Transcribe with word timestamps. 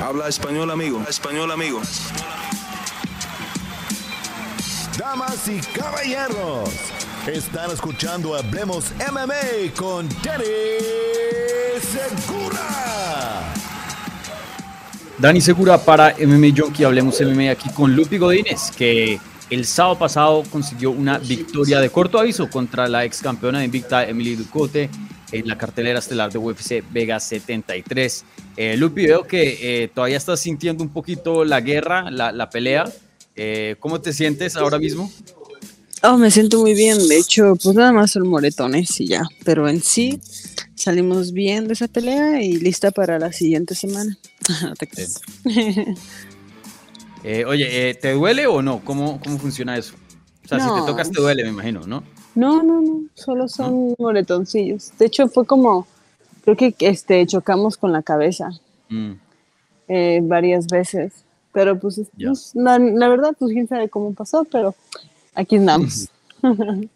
Habla 0.00 0.28
español, 0.28 0.70
amigo. 0.70 1.02
Español, 1.08 1.50
amigo. 1.50 1.80
Damas 4.96 5.48
y 5.48 5.58
caballeros, 5.76 6.70
están 7.26 7.72
escuchando 7.72 8.36
Hablemos 8.36 8.92
MMA 9.10 9.74
con 9.76 10.08
Dani 10.22 10.44
Segura. 11.80 13.54
Dani 15.18 15.40
Segura 15.40 15.78
para 15.78 16.14
MMA 16.14 16.54
Junkie, 16.56 16.84
Hablemos 16.84 17.20
MMA 17.20 17.50
aquí 17.50 17.68
con 17.70 17.96
Lupi 17.96 18.18
Godínez, 18.18 18.70
que 18.70 19.18
el 19.50 19.66
sábado 19.66 19.98
pasado 19.98 20.44
consiguió 20.48 20.92
una 20.92 21.18
victoria 21.18 21.80
de 21.80 21.90
corto 21.90 22.20
aviso 22.20 22.48
contra 22.48 22.86
la 22.86 23.04
ex 23.04 23.20
campeona 23.20 23.58
de 23.58 23.64
Invicta 23.64 24.06
Emily 24.06 24.36
Ducote 24.36 24.90
en 25.32 25.48
la 25.48 25.58
cartelera 25.58 25.98
estelar 25.98 26.30
de 26.30 26.38
UFC 26.38 26.84
Vega 26.92 27.18
73. 27.18 28.24
Eh, 28.60 28.76
Lupi, 28.76 29.06
veo 29.06 29.22
que 29.22 29.84
eh, 29.84 29.86
todavía 29.86 30.16
estás 30.16 30.40
sintiendo 30.40 30.82
un 30.82 30.90
poquito 30.90 31.44
la 31.44 31.60
guerra, 31.60 32.10
la, 32.10 32.50
pelea. 32.50 32.92
Eh, 33.36 33.76
¿Cómo 33.78 34.00
te 34.00 34.12
sientes 34.12 34.56
ahora 34.56 34.80
mismo? 34.80 35.12
Oh, 36.02 36.18
me 36.18 36.28
siento 36.32 36.58
muy 36.58 36.74
bien. 36.74 37.06
De 37.06 37.18
hecho, 37.18 37.54
pues 37.62 37.76
nada 37.76 37.92
más 37.92 38.10
son 38.10 38.26
moretones 38.26 39.00
y 39.00 39.06
ya. 39.06 39.22
Pero 39.44 39.68
en 39.68 39.80
sí, 39.80 40.20
salimos 40.74 41.30
bien 41.30 41.68
de 41.68 41.74
esa 41.74 41.86
pelea 41.86 42.42
y 42.42 42.54
lista 42.54 42.90
para 42.90 43.20
la 43.20 43.32
siguiente 43.32 43.76
semana. 43.76 44.18
oye, 47.46 47.94
¿te 47.94 48.12
duele 48.12 48.48
o 48.48 48.60
no? 48.60 48.84
¿Cómo, 48.84 49.20
cómo 49.22 49.38
funciona 49.38 49.78
eso? 49.78 49.94
O 50.44 50.48
sea, 50.48 50.58
si 50.58 50.66
te 50.66 50.84
tocas 50.84 51.12
te 51.12 51.20
duele, 51.20 51.44
me 51.44 51.50
imagino, 51.50 51.86
¿no? 51.86 52.02
No, 52.34 52.64
no, 52.64 52.82
no, 52.82 53.02
solo 53.14 53.48
son 53.48 53.94
moretoncillos. 53.98 54.90
De 54.98 55.06
hecho, 55.06 55.28
fue 55.28 55.46
como, 55.46 55.86
creo 56.56 56.72
que 56.72 56.86
este, 56.86 57.26
chocamos 57.26 57.76
con 57.76 57.92
la 57.92 58.02
cabeza 58.02 58.50
mm. 58.88 59.12
eh, 59.88 60.20
varias 60.22 60.66
veces. 60.66 61.24
Pero 61.52 61.78
pues, 61.78 62.00
pues 62.22 62.52
la, 62.54 62.78
verdad, 63.08 63.34
pues 63.38 63.52
quién 63.52 63.66
sabe 63.66 63.88
cómo 63.88 64.14
pasó, 64.14 64.44
pero 64.44 64.74
aquí 65.34 65.56
andamos. 65.56 66.08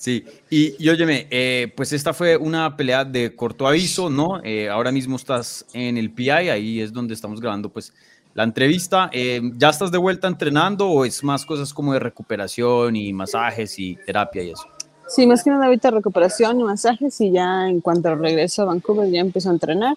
Sí, 0.00 0.24
y, 0.48 0.76
y 0.78 0.88
óyeme, 0.90 1.26
eh, 1.28 1.72
pues 1.76 1.92
esta 1.92 2.14
fue 2.14 2.36
una 2.36 2.76
pelea 2.76 3.04
de 3.04 3.34
corto 3.34 3.66
aviso, 3.66 4.08
¿no? 4.08 4.40
Eh, 4.44 4.68
ahora 4.68 4.92
mismo 4.92 5.16
estás 5.16 5.66
en 5.72 5.98
el 5.98 6.12
PI, 6.12 6.30
ahí 6.30 6.80
es 6.80 6.92
donde 6.92 7.14
estamos 7.14 7.40
grabando, 7.40 7.68
pues 7.68 7.92
la 8.32 8.44
entrevista. 8.44 9.10
Eh, 9.12 9.40
¿Ya 9.56 9.70
estás 9.70 9.90
de 9.90 9.98
vuelta 9.98 10.28
entrenando 10.28 10.88
o 10.88 11.04
es 11.04 11.24
más 11.24 11.44
cosas 11.44 11.74
como 11.74 11.94
de 11.94 11.98
recuperación 11.98 12.94
y 12.94 13.12
masajes 13.12 13.76
y 13.80 13.96
terapia 13.96 14.44
y 14.44 14.50
eso? 14.50 14.68
Sí, 15.08 15.26
más 15.26 15.42
que 15.42 15.50
nada 15.50 15.66
ahorita 15.66 15.90
recuperación 15.90 16.60
y 16.60 16.64
masajes 16.64 17.20
y 17.20 17.32
ya 17.32 17.68
en 17.68 17.80
cuanto 17.80 18.14
regreso 18.14 18.62
a 18.62 18.66
Vancouver 18.66 19.10
ya 19.10 19.20
empiezo 19.20 19.48
a 19.48 19.52
entrenar. 19.52 19.96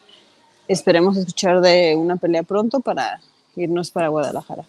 Esperemos 0.67 1.17
escuchar 1.17 1.59
de 1.59 1.95
una 1.98 2.16
pelea 2.16 2.44
pronto 2.44 2.80
para 2.80 3.20
irnos 3.56 3.92
para 3.92 4.08
Guadalajara. 4.08 4.64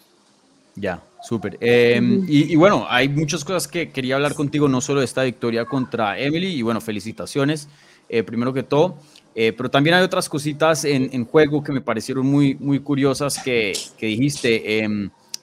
Ya, 0.75 1.01
súper. 1.23 1.59
Em, 1.61 2.25
y, 2.27 2.53
y, 2.53 2.57
bueno, 2.57 2.87
hay 2.89 3.09
muchas 3.09 3.45
cosas 3.45 3.69
que 3.69 3.91
quería 3.91 4.17
hablar 4.17 4.35
contigo, 4.35 4.69
no 4.69 4.81
solo 4.81 5.01
de 5.01 5.05
esta 5.05 5.23
victoria 5.23 5.65
contra 5.65 6.19
Emily, 6.19 6.49
y 6.49 6.63
bueno, 6.63 6.81
felicitaciones, 6.81 7.69
eh, 8.09 8.23
primero 8.23 8.53
que 8.53 8.63
todo. 8.63 8.97
Eh, 9.35 9.53
pero 9.53 9.71
también 9.71 9.95
hay 9.95 10.03
otras 10.03 10.29
cositas 10.29 10.85
en, 10.85 11.09
en, 11.13 11.25
juego 11.25 11.63
que 11.63 11.73
me 11.73 11.81
parecieron 11.81 12.27
muy, 12.27 12.55
muy 12.57 12.81
curiosas 12.81 13.39
que, 13.43 13.73
que 13.97 14.07
dijiste. 14.07 14.85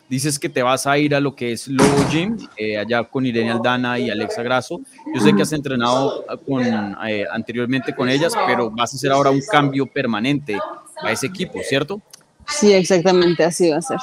Dices 0.09 0.39
que 0.39 0.49
te 0.49 0.63
vas 0.63 0.88
a 0.88 0.97
ir 0.97 1.13
a 1.13 1.19
lo 1.19 1.35
que 1.35 1.52
es 1.52 1.67
Lobo 1.67 2.09
Gym, 2.09 2.35
eh, 2.57 2.77
allá 2.77 3.03
con 3.03 3.25
Irene 3.27 3.52
Aldana 3.52 3.99
y 3.99 4.09
Alexa 4.09 4.41
Grasso. 4.41 4.81
Yo 5.13 5.21
sé 5.21 5.35
que 5.35 5.43
has 5.43 5.53
entrenado 5.53 6.25
con, 6.47 6.63
eh, 7.07 7.25
anteriormente 7.31 7.93
con 7.93 8.09
ellas, 8.09 8.33
pero 8.47 8.71
vas 8.71 8.91
a 8.93 8.97
hacer 8.97 9.11
ahora 9.11 9.30
un 9.30 9.41
cambio 9.52 9.85
permanente 9.85 10.57
a 11.03 11.11
ese 11.11 11.27
equipo, 11.27 11.59
¿cierto? 11.61 12.02
Sí, 12.47 12.73
exactamente, 12.73 13.43
así 13.43 13.69
va 13.69 13.77
a 13.77 13.81
ser. 13.83 13.99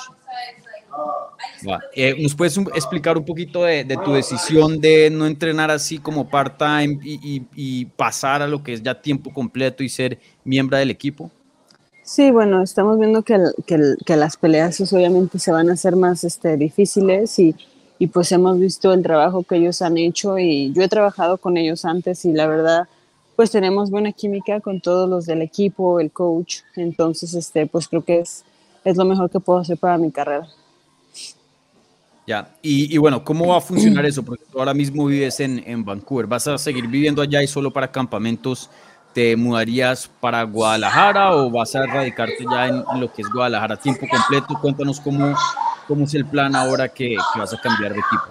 Eh, 1.92 2.14
¿Nos 2.22 2.34
puedes 2.34 2.56
explicar 2.56 3.16
un 3.16 3.24
poquito 3.24 3.64
de, 3.64 3.84
tu 4.04 4.12
decisión 4.12 4.80
de 4.80 5.10
no 5.10 5.26
entrenar 5.26 5.70
así 5.70 5.98
como 5.98 6.28
part-time 6.28 6.98
y, 7.02 7.84
pasar 7.96 8.42
a 8.42 8.46
lo 8.46 8.62
que 8.62 8.74
es 8.74 8.82
ya 8.82 9.00
tiempo 9.00 9.32
completo 9.32 9.82
y 9.82 9.88
ser 9.88 10.18
miembro 10.44 10.76
del 10.76 10.90
equipo? 10.90 11.30
Sí, 12.06 12.30
bueno, 12.30 12.62
estamos 12.62 13.00
viendo 13.00 13.22
que, 13.22 13.36
que, 13.66 14.16
las 14.16 14.36
peleas 14.36 14.78
pues, 14.78 14.92
obviamente 14.92 15.40
se 15.40 15.50
van 15.50 15.70
a 15.70 15.72
hacer 15.72 15.96
más 15.96 16.22
este, 16.22 16.56
difíciles 16.56 17.36
y, 17.40 17.56
y 17.98 18.06
pues 18.06 18.30
hemos 18.30 18.60
visto 18.60 18.92
el 18.92 19.02
trabajo 19.02 19.42
que 19.42 19.56
ellos 19.56 19.82
han 19.82 19.98
hecho 19.98 20.38
y 20.38 20.72
yo 20.72 20.82
he 20.82 20.88
trabajado 20.88 21.36
con 21.36 21.56
ellos 21.56 21.84
antes 21.84 22.24
y 22.24 22.32
la 22.32 22.46
verdad 22.46 22.86
pues 23.34 23.50
tenemos 23.50 23.90
buena 23.90 24.12
química 24.12 24.60
con 24.60 24.80
todos 24.80 25.10
los 25.10 25.26
del 25.26 25.42
equipo, 25.42 25.98
el 25.98 26.12
coach, 26.12 26.58
entonces 26.76 27.34
este 27.34 27.66
pues 27.66 27.88
creo 27.88 28.04
que 28.04 28.20
es, 28.20 28.44
es 28.84 28.96
lo 28.96 29.04
mejor 29.04 29.28
que 29.28 29.40
puedo 29.40 29.58
hacer 29.58 29.76
para 29.76 29.98
mi 29.98 30.12
carrera. 30.12 30.46
Ya, 32.24 32.56
y, 32.62 32.96
bueno, 32.98 33.24
¿cómo 33.24 33.48
va 33.48 33.58
a 33.58 33.60
funcionar 33.60 34.04
eso? 34.04 34.24
Porque 34.24 34.44
tú 34.50 34.58
ahora 34.58 34.74
mismo 34.74 35.06
vives 35.06 35.38
en, 35.38 35.62
en, 35.64 35.84
Vancouver, 35.84 36.26
¿vas 36.26 36.48
a 36.48 36.58
seguir 36.58 36.88
viviendo 36.88 37.22
allá 37.22 37.40
y 37.40 37.46
solo 37.46 37.72
para 37.72 37.92
campamentos 37.92 38.68
te 39.16 39.34
mudarías 39.34 40.10
para 40.20 40.42
Guadalajara 40.42 41.34
o 41.34 41.50
vas 41.50 41.74
a 41.74 41.86
radicarte 41.86 42.44
ya 42.50 42.66
en, 42.66 42.84
lo 43.00 43.10
que 43.10 43.22
es 43.22 43.28
Guadalajara 43.32 43.76
a 43.76 43.78
tiempo 43.78 44.06
completo? 44.06 44.60
Cuéntanos 44.60 45.00
cómo, 45.00 45.34
cómo 45.88 46.04
es 46.04 46.12
el 46.12 46.26
plan 46.26 46.54
ahora 46.54 46.86
que, 46.90 47.16
vas 47.34 47.54
a 47.54 47.56
cambiar 47.58 47.94
de 47.94 48.00
equipo. 48.00 48.24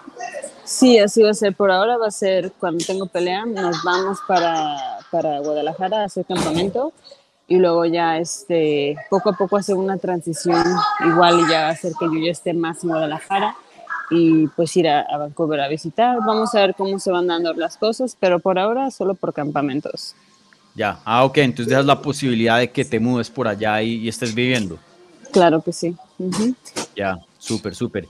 Sí, 0.64 1.00
así 1.00 1.24
va 1.24 1.32
a 1.32 1.34
ser. 1.34 1.56
Por 1.56 1.72
ahora 1.72 1.98
va 1.98 2.06
a 2.06 2.12
ser 2.12 2.52
cuando 2.60 2.86
tengo 2.86 3.08
pelea, 3.08 3.48
nos 3.48 3.84
vamos 3.84 4.20
para, 4.28 4.78
para 5.10 5.40
Guadalajara 5.40 6.02
a 6.02 6.06
hacer 6.06 6.24
campamento 6.24 6.94
y 7.48 7.58
luego 7.58 7.86
ya 7.86 8.20
este, 8.20 8.96
poco 9.10 9.32
a 9.32 9.34
poco 9.34 9.58
hacer 9.58 9.74
una 9.74 9.98
transición 9.98 10.64
igual 11.04 11.40
y 11.40 11.50
ya 11.50 11.70
hacer 11.70 11.94
que 12.00 12.06
yo 12.06 12.24
ya 12.24 12.32
esté 12.32 12.54
más 12.54 12.84
en 12.84 12.92
Guadalajara 12.92 13.56
y 14.12 14.46
pues 14.50 14.78
ir 14.78 14.88
a, 14.88 15.18
Vancouver 15.18 15.62
a 15.62 15.68
visitar. 15.68 16.20
Vamos 16.24 16.54
a 16.54 16.60
ver 16.60 16.76
cómo 16.76 17.00
se 17.00 17.10
van 17.10 17.26
dando 17.26 17.56
las 17.56 17.76
cosas, 17.76 18.16
pero 18.20 18.38
por 18.38 18.60
ahora 18.60 18.92
solo 18.92 19.16
por 19.16 19.34
campamentos. 19.34 20.16
Ya, 20.76 21.00
ah, 21.06 21.24
ok, 21.24 21.38
entonces 21.38 21.70
dejas 21.70 21.86
la 21.86 22.02
posibilidad 22.02 22.60
de 22.60 22.70
que 22.70 22.84
te 22.84 23.00
mudes 23.00 23.30
por 23.30 23.48
allá 23.48 23.82
y, 23.82 24.08
estés 24.10 24.36
viviendo. 24.36 24.78
Claro 25.32 25.62
que 25.62 25.72
sí. 25.72 25.96
Ya, 26.96 27.18
súper, 27.40 27.74
súper. 27.74 28.08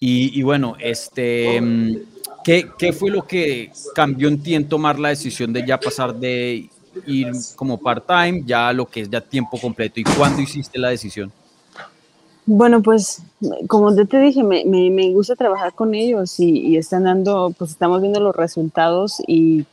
Y, 0.00 0.38
y, 0.38 0.42
bueno, 0.42 0.76
este, 0.80 1.60
mm, 1.60 1.96
¿qué, 2.42 2.68
¿qué 2.76 2.92
fue 2.92 3.10
lo 3.10 3.26
que 3.26 3.70
cambió 3.94 4.28
en 4.28 4.42
ti 4.42 4.54
en 4.54 4.68
tomar 4.68 4.98
la 4.98 5.10
decisión 5.10 5.52
de 5.52 5.64
ya 5.64 5.78
pasar 5.78 6.14
de 6.14 6.68
ir 7.06 7.28
como 7.54 7.78
part-time 7.78 8.42
ya 8.44 8.68
a 8.68 8.72
lo 8.72 8.86
que 8.86 9.02
es 9.02 9.10
ya 9.10 9.20
tiempo 9.20 9.58
completo? 9.60 10.00
¿Y 10.00 10.04
cuándo 10.04 10.42
hiciste 10.42 10.78
la 10.78 10.88
decisión? 10.90 11.32
Bueno, 12.50 12.80
pues 12.82 13.22
como 13.66 13.94
yo 13.94 14.06
te 14.06 14.18
dije, 14.18 14.42
me, 14.42 14.64
me, 14.64 15.12
gusta 15.12 15.36
trabajar 15.36 15.74
con 15.74 15.94
ellos 15.94 16.40
y, 16.40 16.78
están 16.78 17.04
dando, 17.04 17.54
pues 17.58 17.72
estamos 17.72 18.00
viendo 18.00 18.20
los 18.20 18.34
resultados 18.34 19.22
y, 19.26 19.66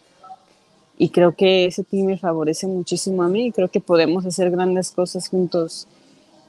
y 0.98 1.10
creo 1.10 1.36
que 1.36 1.66
ese 1.66 1.84
team 1.84 2.08
me 2.08 2.18
favorece 2.18 2.68
muchísimo 2.68 3.24
a 3.24 3.28
mí. 3.28 3.52
Creo 3.52 3.70
que 3.70 3.82
podemos 3.82 4.26
hacer 4.26 4.50
grandes 4.52 4.92
cosas 4.92 5.28
juntos 5.28 5.88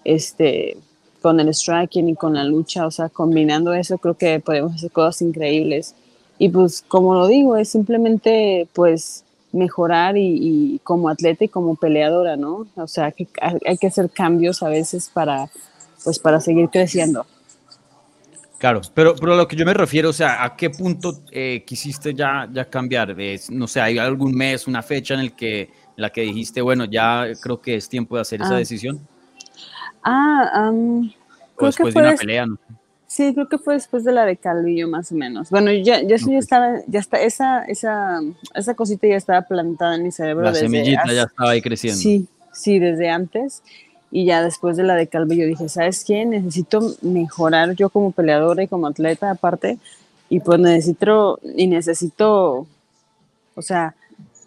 este, 0.05 0.77
con 1.21 1.41
el 1.41 1.53
striking 1.53 2.09
y 2.09 2.15
con 2.15 2.35
la 2.35 2.45
lucha, 2.45 2.87
o 2.87 2.91
sea, 2.91 3.09
combinando 3.09 3.75
eso 3.75 3.99
creo 3.99 4.15
que 4.15 4.39
podemos 4.41 4.75
hacer 4.75 4.93
cosas 4.93 5.23
increíbles. 5.23 5.95
Y 6.39 6.49
pues 6.51 6.85
como 6.87 7.15
lo 7.15 7.27
digo, 7.27 7.57
es 7.57 7.71
simplemente 7.71 8.69
pues 8.73 9.25
mejorar 9.53 10.17
y, 10.17 10.81
como 10.85 11.09
atleta 11.09 11.45
y 11.45 11.49
como 11.49 11.77
peleadora, 11.77 12.37
¿no? 12.37 12.67
O 12.77 12.87
sea, 12.87 13.11
que 13.11 13.27
hay 13.41 13.79
que 13.79 13.87
hacer 13.87 14.11
cambios 14.11 14.63
a 14.63 14.69
veces 14.69 15.11
para 15.13 15.51
pues 16.05 16.21
para 16.21 16.41
seguir 16.41 16.69
creciendo. 16.69 17.27
Claro, 18.59 18.81
pero, 18.95 19.15
pero 19.15 19.35
a 19.35 19.37
lo 19.37 19.47
que 19.47 19.55
yo 19.55 19.67
me 19.67 19.75
refiero, 19.75 20.09
o 20.09 20.13
sea, 20.15 20.43
¿a 20.43 20.57
qué 20.57 20.71
punto 20.71 21.23
eh, 21.31 21.63
quisiste 21.67 22.15
ya, 22.15 22.49
ya 22.51 22.65
cambiar? 22.65 23.15
no 23.51 23.67
sé, 23.67 23.81
¿hay 23.81 23.99
algún 23.99 24.35
mes, 24.35 24.67
una 24.67 24.83
fecha 24.83 25.15
en, 25.15 25.21
el 25.21 25.35
que, 25.35 25.63
en 25.63 25.69
la 25.97 26.11
que 26.11 26.23
dijiste, 26.23 26.63
bueno, 26.63 26.87
ya 26.87 27.27
creo 27.41 27.61
que 27.61 27.77
es 27.77 27.89
tiempo 27.89 28.17
de 28.17 28.23
hacer 28.23 28.41
esa 28.41 28.55
ah. 28.55 28.59
decisión? 28.59 29.07
Ah, 30.03 30.71
um, 30.71 31.11
o 31.57 31.67
después 31.67 31.93
de 31.93 32.01
una 32.01 32.15
pelea, 32.15 32.47
¿no? 32.47 32.59
Sí, 33.07 33.33
creo 33.35 33.49
que 33.49 33.59
fue 33.59 33.75
después 33.75 34.05
de 34.05 34.13
la 34.13 34.25
de 34.25 34.37
Calvillo, 34.37 34.89
más 34.89 35.13
o 35.13 35.15
menos. 35.15 35.51
Bueno, 35.51 35.73
ya, 35.73 36.03
ya, 36.03 36.17
ya 36.17 36.39
estaba, 36.39 36.81
ya 36.87 37.01
está, 37.01 37.21
esa, 37.21 37.65
esa, 37.65 38.21
esa 38.55 38.75
cosita 38.75 39.07
ya 39.07 39.17
estaba 39.17 39.43
plantada 39.43 39.95
en 39.95 40.03
mi 40.03 40.11
cerebro. 40.11 40.45
La 40.45 40.55
semillita 40.55 41.13
ya 41.13 41.23
estaba 41.23 41.51
ahí 41.51 41.63
creciendo. 41.63 41.99
Sí, 41.99 42.27
sí, 42.53 42.79
desde 42.79 43.09
antes. 43.09 43.63
Y 44.11 44.25
ya 44.25 44.43
después 44.43 44.77
de 44.77 44.85
la 44.85 44.95
de 44.95 45.09
Calvo 45.09 45.35
yo 45.35 45.47
dije, 45.47 45.69
¿sabes 45.69 46.05
qué? 46.05 46.25
Necesito 46.25 46.95
mejorar 47.03 47.75
yo 47.75 47.91
como 47.91 48.13
peleadora 48.13 48.63
y 48.63 48.69
como 48.69 48.87
atleta 48.87 49.31
aparte. 49.31 49.79
Y 50.29 50.41
pues 50.41 50.59
necesito, 50.59 51.39
y 51.57 51.67
necesito, 51.67 52.67
o 53.55 53.63
sea, 53.63 53.95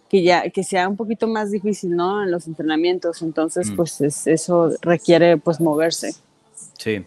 que 0.08 0.22
ya, 0.22 0.50
que 0.50 0.64
sea 0.64 0.88
un 0.88 0.96
poquito 0.96 1.28
más 1.28 1.50
difícil, 1.50 1.94
¿no? 1.94 2.22
En 2.22 2.30
los 2.30 2.46
entrenamientos. 2.46 3.22
Entonces, 3.22 3.70
mm. 3.70 3.76
pues 3.76 4.26
eso 4.26 4.70
requiere 4.82 5.36
pues 5.36 5.60
moverse. 5.60 6.14
Sí. 6.78 7.04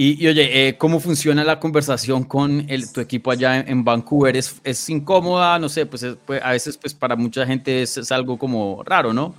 Y, 0.00 0.24
oye, 0.28 0.68
eh, 0.68 0.78
¿cómo 0.78 1.00
funciona 1.00 1.42
la 1.42 1.58
conversación 1.58 2.22
con 2.22 2.64
el, 2.70 2.92
tu 2.92 3.00
equipo 3.00 3.32
allá 3.32 3.58
en, 3.58 3.82
Vancouver? 3.82 4.36
¿Es, 4.36 4.60
¿Es, 4.62 4.88
incómoda? 4.88 5.58
No 5.58 5.68
sé, 5.68 5.86
pues, 5.86 6.06
pues, 6.24 6.40
a 6.40 6.52
veces 6.52 6.76
pues 6.76 6.94
para 6.94 7.16
mucha 7.16 7.44
gente 7.44 7.82
es, 7.82 7.96
es 7.98 8.12
algo 8.12 8.38
como 8.38 8.84
raro, 8.84 9.12
¿no? 9.12 9.34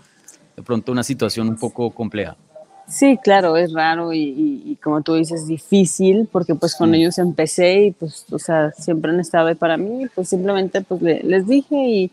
De 0.58 0.62
pronto 0.62 0.92
una 0.92 1.04
situación 1.04 1.48
un 1.48 1.56
poco 1.56 1.90
compleja. 1.92 2.36
Sí, 2.90 3.20
claro, 3.24 3.56
es 3.56 3.72
raro 3.72 4.14
y, 4.14 4.78
como 4.84 5.02
tú 5.02 5.14
dices, 5.14 5.48
difícil, 5.48 6.28
porque 6.32 6.56
pues 6.56 6.76
con 6.76 6.96
ellos 6.96 7.20
empecé 7.20 7.86
y 7.86 7.92
pues, 7.92 8.26
o 8.32 8.40
sea, 8.40 8.72
siempre 8.72 9.12
han 9.12 9.20
estado 9.20 9.48
ahí 9.48 9.56
para 9.56 9.78
mí, 9.78 10.08
pues 10.16 10.30
simplemente 10.30 10.82
pues 10.82 11.02
les 11.02 11.48
dije 11.48 11.76
y, 11.76 12.12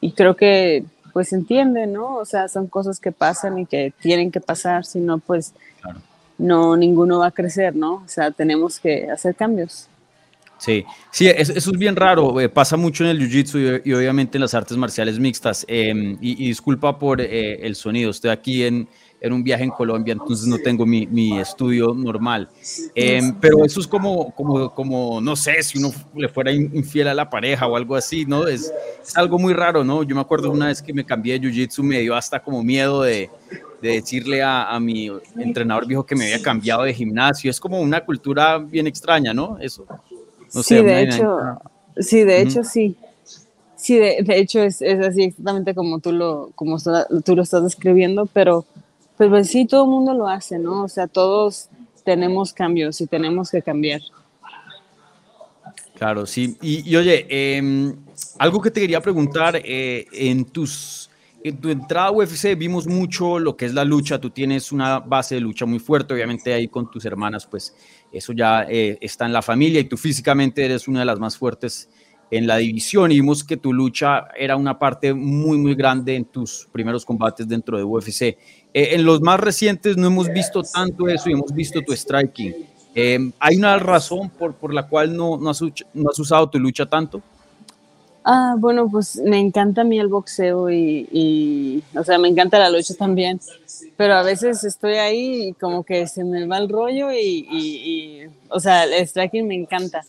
y 0.00 0.12
creo 0.12 0.34
que 0.34 0.84
pues 1.12 1.32
entienden, 1.32 1.92
¿no? 1.92 2.16
O 2.16 2.24
sea, 2.24 2.48
son 2.48 2.66
cosas 2.66 2.98
que 2.98 3.12
pasan 3.12 3.58
y 3.58 3.66
que 3.66 3.92
tienen 4.00 4.32
que 4.32 4.40
pasar, 4.40 4.84
si 4.84 4.98
no, 4.98 5.18
pues 5.18 5.52
no, 6.38 6.76
ninguno 6.76 7.20
va 7.20 7.28
a 7.28 7.30
crecer, 7.30 7.76
¿no? 7.76 7.96
O 7.96 8.08
sea, 8.08 8.30
tenemos 8.30 8.80
que 8.80 9.10
hacer 9.10 9.34
cambios. 9.36 9.88
Sí, 10.58 10.84
sí, 11.10 11.28
eso, 11.28 11.52
es 11.52 11.70
bien 11.72 11.94
raro, 11.94 12.40
eh, 12.40 12.48
pasa 12.48 12.76
mucho 12.76 13.04
en 13.04 13.10
el 13.10 13.20
Jiu-Jitsu 13.20 13.82
y, 13.84 13.92
obviamente 13.92 14.38
en 14.38 14.42
las 14.42 14.54
artes 14.54 14.76
marciales 14.76 15.18
mixtas. 15.18 15.64
Em, 15.68 16.16
y, 16.20 16.46
disculpa 16.48 16.98
por 16.98 17.20
eh, 17.20 17.66
el 17.66 17.74
sonido, 17.74 18.10
estoy 18.10 18.30
aquí 18.30 18.64
en, 18.64 18.88
en, 19.20 19.32
un 19.32 19.42
viaje 19.42 19.64
en 19.64 19.70
Colombia, 19.70 20.12
entonces 20.12 20.46
no 20.46 20.58
tengo 20.58 20.86
mi, 20.86 21.06
mi 21.06 21.38
estudio 21.38 21.94
normal. 21.94 22.48
Em, 22.94 23.34
pero 23.40 23.64
eso 23.64 23.80
es 23.80 23.86
como, 23.86 24.34
como, 24.34 24.74
como, 24.74 25.20
no 25.20 25.36
sé, 25.36 25.62
si 25.62 25.78
uno 25.78 25.92
le 26.14 26.28
fuera 26.28 26.52
infiel 26.52 27.08
a 27.08 27.14
la 27.14 27.28
pareja 27.28 27.66
o 27.66 27.76
algo 27.76 27.96
así, 27.96 28.24
¿no? 28.24 28.46
Es, 28.46 28.72
es 29.02 29.16
algo 29.16 29.38
muy 29.38 29.54
raro, 29.54 29.84
¿no? 29.84 30.02
Yo 30.02 30.14
me 30.14 30.20
acuerdo 30.20 30.50
una 30.50 30.66
vez 30.66 30.82
que 30.82 30.92
me 30.92 31.04
cambié 31.04 31.38
de 31.38 31.48
Jiu-Jitsu, 31.48 31.82
me 31.82 32.00
dio 32.00 32.14
hasta 32.14 32.42
como 32.42 32.62
miedo 32.62 33.02
de, 33.02 33.30
de 33.80 33.88
decirle 33.88 34.42
a, 34.42 34.70
a, 34.70 34.80
mi 34.80 35.10
entrenador 35.38 35.86
viejo 35.86 36.04
que 36.04 36.14
me 36.14 36.24
había 36.24 36.42
cambiado 36.42 36.82
de 36.82 36.94
gimnasio. 36.94 37.50
Es 37.50 37.60
como 37.60 37.80
una 37.80 38.04
cultura 38.04 38.58
bien 38.58 38.86
extraña, 38.86 39.32
¿no? 39.32 39.58
Eso 39.60 39.86
sí, 40.62 40.76
de 40.76 41.02
hecho, 41.02 41.38
sí, 41.96 42.22
de 42.22 42.42
hecho, 42.42 42.64
sí. 42.64 42.96
Sí, 43.76 43.98
de, 43.98 44.24
hecho 44.38 44.62
es, 44.62 44.80
así 44.80 45.24
exactamente 45.24 45.74
como 45.74 45.98
tú 45.98 46.10
lo, 46.10 46.50
como 46.54 46.78
tú 47.22 47.36
lo 47.36 47.42
estás 47.42 47.64
describiendo, 47.64 48.24
pero, 48.24 48.64
pero 49.16 49.30
pues 49.30 49.48
sí, 49.48 49.66
todo 49.66 49.84
el 49.84 49.90
mundo 49.90 50.14
lo 50.14 50.28
hace, 50.28 50.58
¿no? 50.58 50.84
O 50.84 50.88
sea, 50.88 51.06
todos 51.06 51.68
tenemos 52.04 52.52
cambios 52.52 53.00
y 53.00 53.06
tenemos 53.06 53.50
que 53.50 53.62
cambiar. 53.62 54.00
Claro, 55.96 56.26
sí. 56.26 56.56
Y, 56.60 56.94
oye, 56.96 57.26
em, 57.28 57.94
algo 58.38 58.60
que 58.60 58.70
te 58.70 58.80
quería 58.80 59.00
preguntar, 59.00 59.60
eh, 59.64 60.06
en 60.12 60.44
tus 60.44 61.10
en 61.44 61.60
tu 61.60 61.68
entrada 61.68 62.06
a 62.06 62.10
UFC 62.10 62.54
vimos 62.56 62.86
mucho 62.86 63.38
lo 63.38 63.54
que 63.54 63.66
es 63.66 63.74
la 63.74 63.84
lucha, 63.84 64.18
tú 64.18 64.30
tienes 64.30 64.72
una 64.72 64.98
base 64.98 65.34
de 65.34 65.42
lucha 65.42 65.66
muy 65.66 65.78
fuerte, 65.78 66.14
obviamente 66.14 66.54
ahí 66.54 66.68
con 66.68 66.90
tus 66.90 67.04
hermanas, 67.04 67.46
pues 67.46 67.76
eso 68.10 68.32
ya 68.32 68.64
eh, 68.66 68.96
está 69.02 69.26
en 69.26 69.34
la 69.34 69.42
familia 69.42 69.78
y 69.78 69.84
tú 69.84 69.98
físicamente 69.98 70.64
eres 70.64 70.88
una 70.88 71.00
de 71.00 71.04
las 71.04 71.18
más 71.18 71.36
fuertes 71.36 71.90
en 72.30 72.46
la 72.46 72.56
división 72.56 73.12
y 73.12 73.16
vimos 73.16 73.44
que 73.44 73.56
tu 73.56 73.72
lucha 73.72 74.28
era 74.36 74.56
una 74.56 74.78
parte 74.78 75.14
muy, 75.14 75.58
muy 75.58 75.74
grande 75.74 76.16
en 76.16 76.24
tus 76.24 76.68
primeros 76.72 77.04
combates 77.04 77.46
dentro 77.46 77.76
de 77.76 77.84
UFC. 77.84 78.22
Eh, 78.22 78.36
en 78.72 79.04
los 79.04 79.20
más 79.20 79.38
recientes 79.40 79.96
no 79.96 80.06
hemos 80.06 80.28
visto 80.32 80.62
tanto 80.62 81.08
eso 81.08 81.30
y 81.30 81.32
hemos 81.32 81.52
visto 81.52 81.80
tu 81.82 81.92
striking. 81.92 82.54
Eh, 82.94 83.30
¿Hay 83.38 83.56
una 83.56 83.78
razón 83.78 84.30
por, 84.30 84.54
por 84.54 84.72
la 84.72 84.86
cual 84.86 85.16
no, 85.16 85.36
no, 85.36 85.50
has, 85.50 85.62
no 85.62 86.10
has 86.10 86.18
usado 86.18 86.48
tu 86.48 86.58
lucha 86.58 86.86
tanto? 86.86 87.22
Ah, 88.26 88.54
bueno, 88.58 88.88
pues 88.90 89.16
me 89.16 89.38
encanta 89.38 89.82
a 89.82 89.84
mí 89.84 90.00
el 90.00 90.08
boxeo 90.08 90.70
y, 90.70 91.84
o 91.94 92.02
sea, 92.02 92.16
me 92.16 92.28
encanta 92.28 92.58
la 92.58 92.70
lucha 92.70 92.94
también, 92.94 93.38
pero 93.98 94.14
a 94.14 94.22
veces 94.22 94.64
estoy 94.64 94.94
ahí 94.94 95.48
y 95.48 95.52
como 95.52 95.84
que 95.84 96.06
se 96.06 96.24
me 96.24 96.46
va 96.46 96.56
el 96.56 96.70
rollo 96.70 97.12
y, 97.12 98.26
o 98.48 98.58
sea, 98.60 98.84
el 98.84 99.06
striking 99.06 99.46
me 99.46 99.54
encanta 99.54 100.02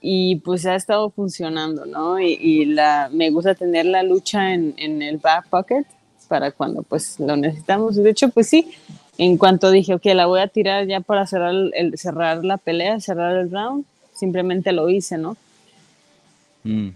y 0.00 0.36
pues 0.36 0.66
ha 0.66 0.74
estado 0.74 1.10
funcionando, 1.10 1.86
¿no? 1.86 2.18
Y, 2.18 2.64
la, 2.64 3.10
me 3.12 3.30
gusta 3.30 3.54
tener 3.54 3.86
la 3.86 4.02
lucha 4.02 4.54
en, 4.54 4.74
en, 4.76 5.02
el 5.02 5.18
back 5.18 5.48
pocket 5.48 5.84
para 6.28 6.52
cuando 6.52 6.82
pues 6.82 7.18
lo 7.18 7.36
necesitamos. 7.36 7.96
De 7.96 8.10
hecho, 8.10 8.28
pues 8.28 8.48
sí, 8.48 8.70
en 9.18 9.36
cuanto 9.36 9.70
dije, 9.70 9.94
ok, 9.94 10.06
la 10.06 10.26
voy 10.26 10.40
a 10.40 10.48
tirar 10.48 10.86
ya 10.86 11.00
para 11.00 11.26
cerrar, 11.26 11.54
el, 11.74 11.98
cerrar 11.98 12.44
la 12.44 12.56
pelea, 12.56 13.00
cerrar 13.00 13.36
el 13.36 13.50
round, 13.50 13.84
simplemente 14.14 14.72
lo 14.72 14.88
hice, 14.88 15.18
¿no? 15.18 15.36
Mm. 16.64 16.88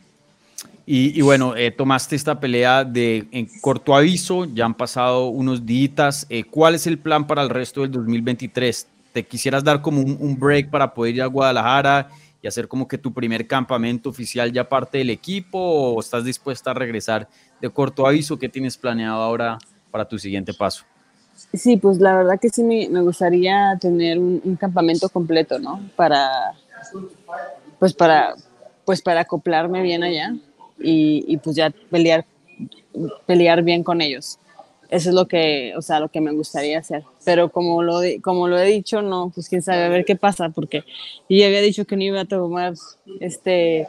Y, 0.86 1.22
bueno, 1.22 1.56
eh, 1.56 1.70
tomaste 1.70 2.14
esta 2.14 2.38
pelea 2.38 2.84
de 2.84 3.26
en 3.30 3.48
corto 3.62 3.96
aviso, 3.96 4.44
ya 4.44 4.66
han 4.66 4.74
pasado 4.74 5.28
unos 5.28 5.64
días. 5.64 6.26
Eh, 6.28 6.44
¿Cuál 6.44 6.74
es 6.74 6.86
el 6.86 6.98
plan 6.98 7.26
para 7.26 7.42
el 7.42 7.48
resto 7.48 7.80
del 7.80 7.90
2023? 7.92 8.86
¿Te 9.14 9.24
quisieras 9.24 9.64
dar 9.64 9.80
como 9.80 10.02
un, 10.02 10.38
break 10.38 10.68
para 10.68 10.92
poder 10.92 11.14
ir 11.14 11.22
a 11.22 11.26
Guadalajara 11.26 12.10
y 12.44 12.46
hacer 12.46 12.68
como 12.68 12.86
que 12.86 12.98
tu 12.98 13.14
primer 13.14 13.46
campamento 13.46 14.10
oficial 14.10 14.52
ya 14.52 14.68
parte 14.68 14.98
del 14.98 15.08
equipo 15.08 15.58
o 15.58 15.98
estás 15.98 16.26
dispuesta 16.26 16.72
a 16.72 16.74
regresar 16.74 17.26
de 17.58 17.70
corto 17.70 18.06
aviso? 18.06 18.38
¿Qué 18.38 18.50
tienes 18.50 18.76
planeado 18.76 19.22
ahora 19.22 19.56
para 19.90 20.06
tu 20.06 20.18
siguiente 20.18 20.52
paso? 20.52 20.84
Sí, 21.54 21.78
pues 21.78 21.98
la 22.00 22.14
verdad 22.14 22.38
que 22.38 22.50
sí 22.50 22.62
me, 22.62 22.86
me 22.90 23.00
gustaría 23.00 23.78
tener 23.80 24.18
un, 24.18 24.56
campamento 24.56 25.08
completo, 25.08 25.58
¿no? 25.58 25.80
Para, 25.96 26.52
pues 27.78 27.94
para, 27.94 28.34
pues 28.84 29.00
para 29.00 29.20
acoplarme 29.20 29.80
bien 29.80 30.04
allá 30.04 30.34
y, 30.78 31.38
pues 31.38 31.56
ya 31.56 31.72
pelear, 31.90 32.26
pelear 33.24 33.62
bien 33.62 33.82
con 33.82 34.02
ellos. 34.02 34.38
Eso 34.94 35.08
es 35.08 35.14
lo 35.16 35.26
que, 35.26 35.72
o 35.76 35.82
sea, 35.82 35.98
lo 35.98 36.08
que 36.08 36.20
me 36.20 36.30
gustaría 36.30 36.78
hacer. 36.78 37.02
Pero 37.24 37.50
como 37.50 37.82
lo, 37.82 38.00
como 38.22 38.46
lo 38.46 38.56
he 38.56 38.66
dicho, 38.66 39.02
no, 39.02 39.32
pues 39.34 39.48
quién 39.48 39.60
sabe, 39.60 39.82
a 39.82 39.88
ver 39.88 40.04
qué 40.04 40.14
pasa, 40.14 40.50
porque 40.50 40.84
yo 41.28 41.44
había 41.44 41.60
dicho 41.62 41.84
que 41.84 41.96
no 41.96 42.04
iba 42.04 42.20
a 42.20 42.24
tomar 42.26 42.74
este, 43.18 43.88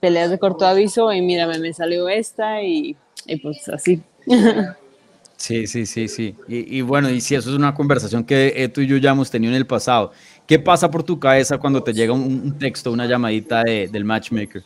peleas 0.00 0.30
de 0.30 0.40
corto 0.40 0.66
aviso 0.66 1.12
y 1.12 1.22
mira, 1.22 1.46
me 1.46 1.72
salió 1.72 2.08
esta 2.08 2.64
y, 2.64 2.96
y 3.26 3.36
pues 3.36 3.68
así. 3.68 4.02
Sí, 5.36 5.66
sí, 5.66 5.84
sí, 5.84 6.08
sí. 6.08 6.34
Y, 6.48 6.78
y, 6.78 6.80
bueno, 6.80 7.10
y 7.10 7.20
si 7.20 7.34
eso 7.34 7.50
es 7.50 7.56
una 7.56 7.74
conversación 7.74 8.24
que 8.24 8.70
tú 8.72 8.80
y 8.80 8.86
yo 8.86 8.96
ya 8.96 9.10
hemos 9.10 9.30
tenido 9.30 9.52
en 9.52 9.56
el 9.56 9.66
pasado, 9.66 10.12
¿qué 10.46 10.58
pasa 10.58 10.90
por 10.90 11.02
tu 11.02 11.20
cabeza 11.20 11.58
cuando 11.58 11.82
te 11.82 11.92
llega 11.92 12.12
un, 12.12 12.56
texto, 12.58 12.90
una 12.90 13.06
llamadita 13.06 13.62
de, 13.62 13.88
del 13.88 14.04
matchmaker? 14.04 14.62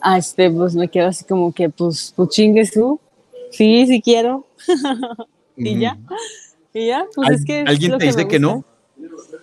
Ah, 0.00 0.16
este, 0.16 0.50
pues 0.50 0.74
me 0.74 0.88
quedo 0.88 1.08
así 1.08 1.24
como 1.24 1.52
que, 1.52 1.68
pues, 1.68 2.14
pues 2.16 2.30
chingues 2.30 2.72
tú. 2.72 2.98
Sí, 3.50 3.86
sí 3.86 4.00
quiero. 4.00 4.46
y 5.56 5.78
ya. 5.78 5.98
Y 6.72 6.86
ya, 6.86 7.06
pues 7.14 7.30
es 7.30 7.44
que. 7.44 7.64
¿Alguien 7.66 7.98
te 7.98 8.06
dice 8.06 8.28
que, 8.28 8.38
no? 8.38 8.64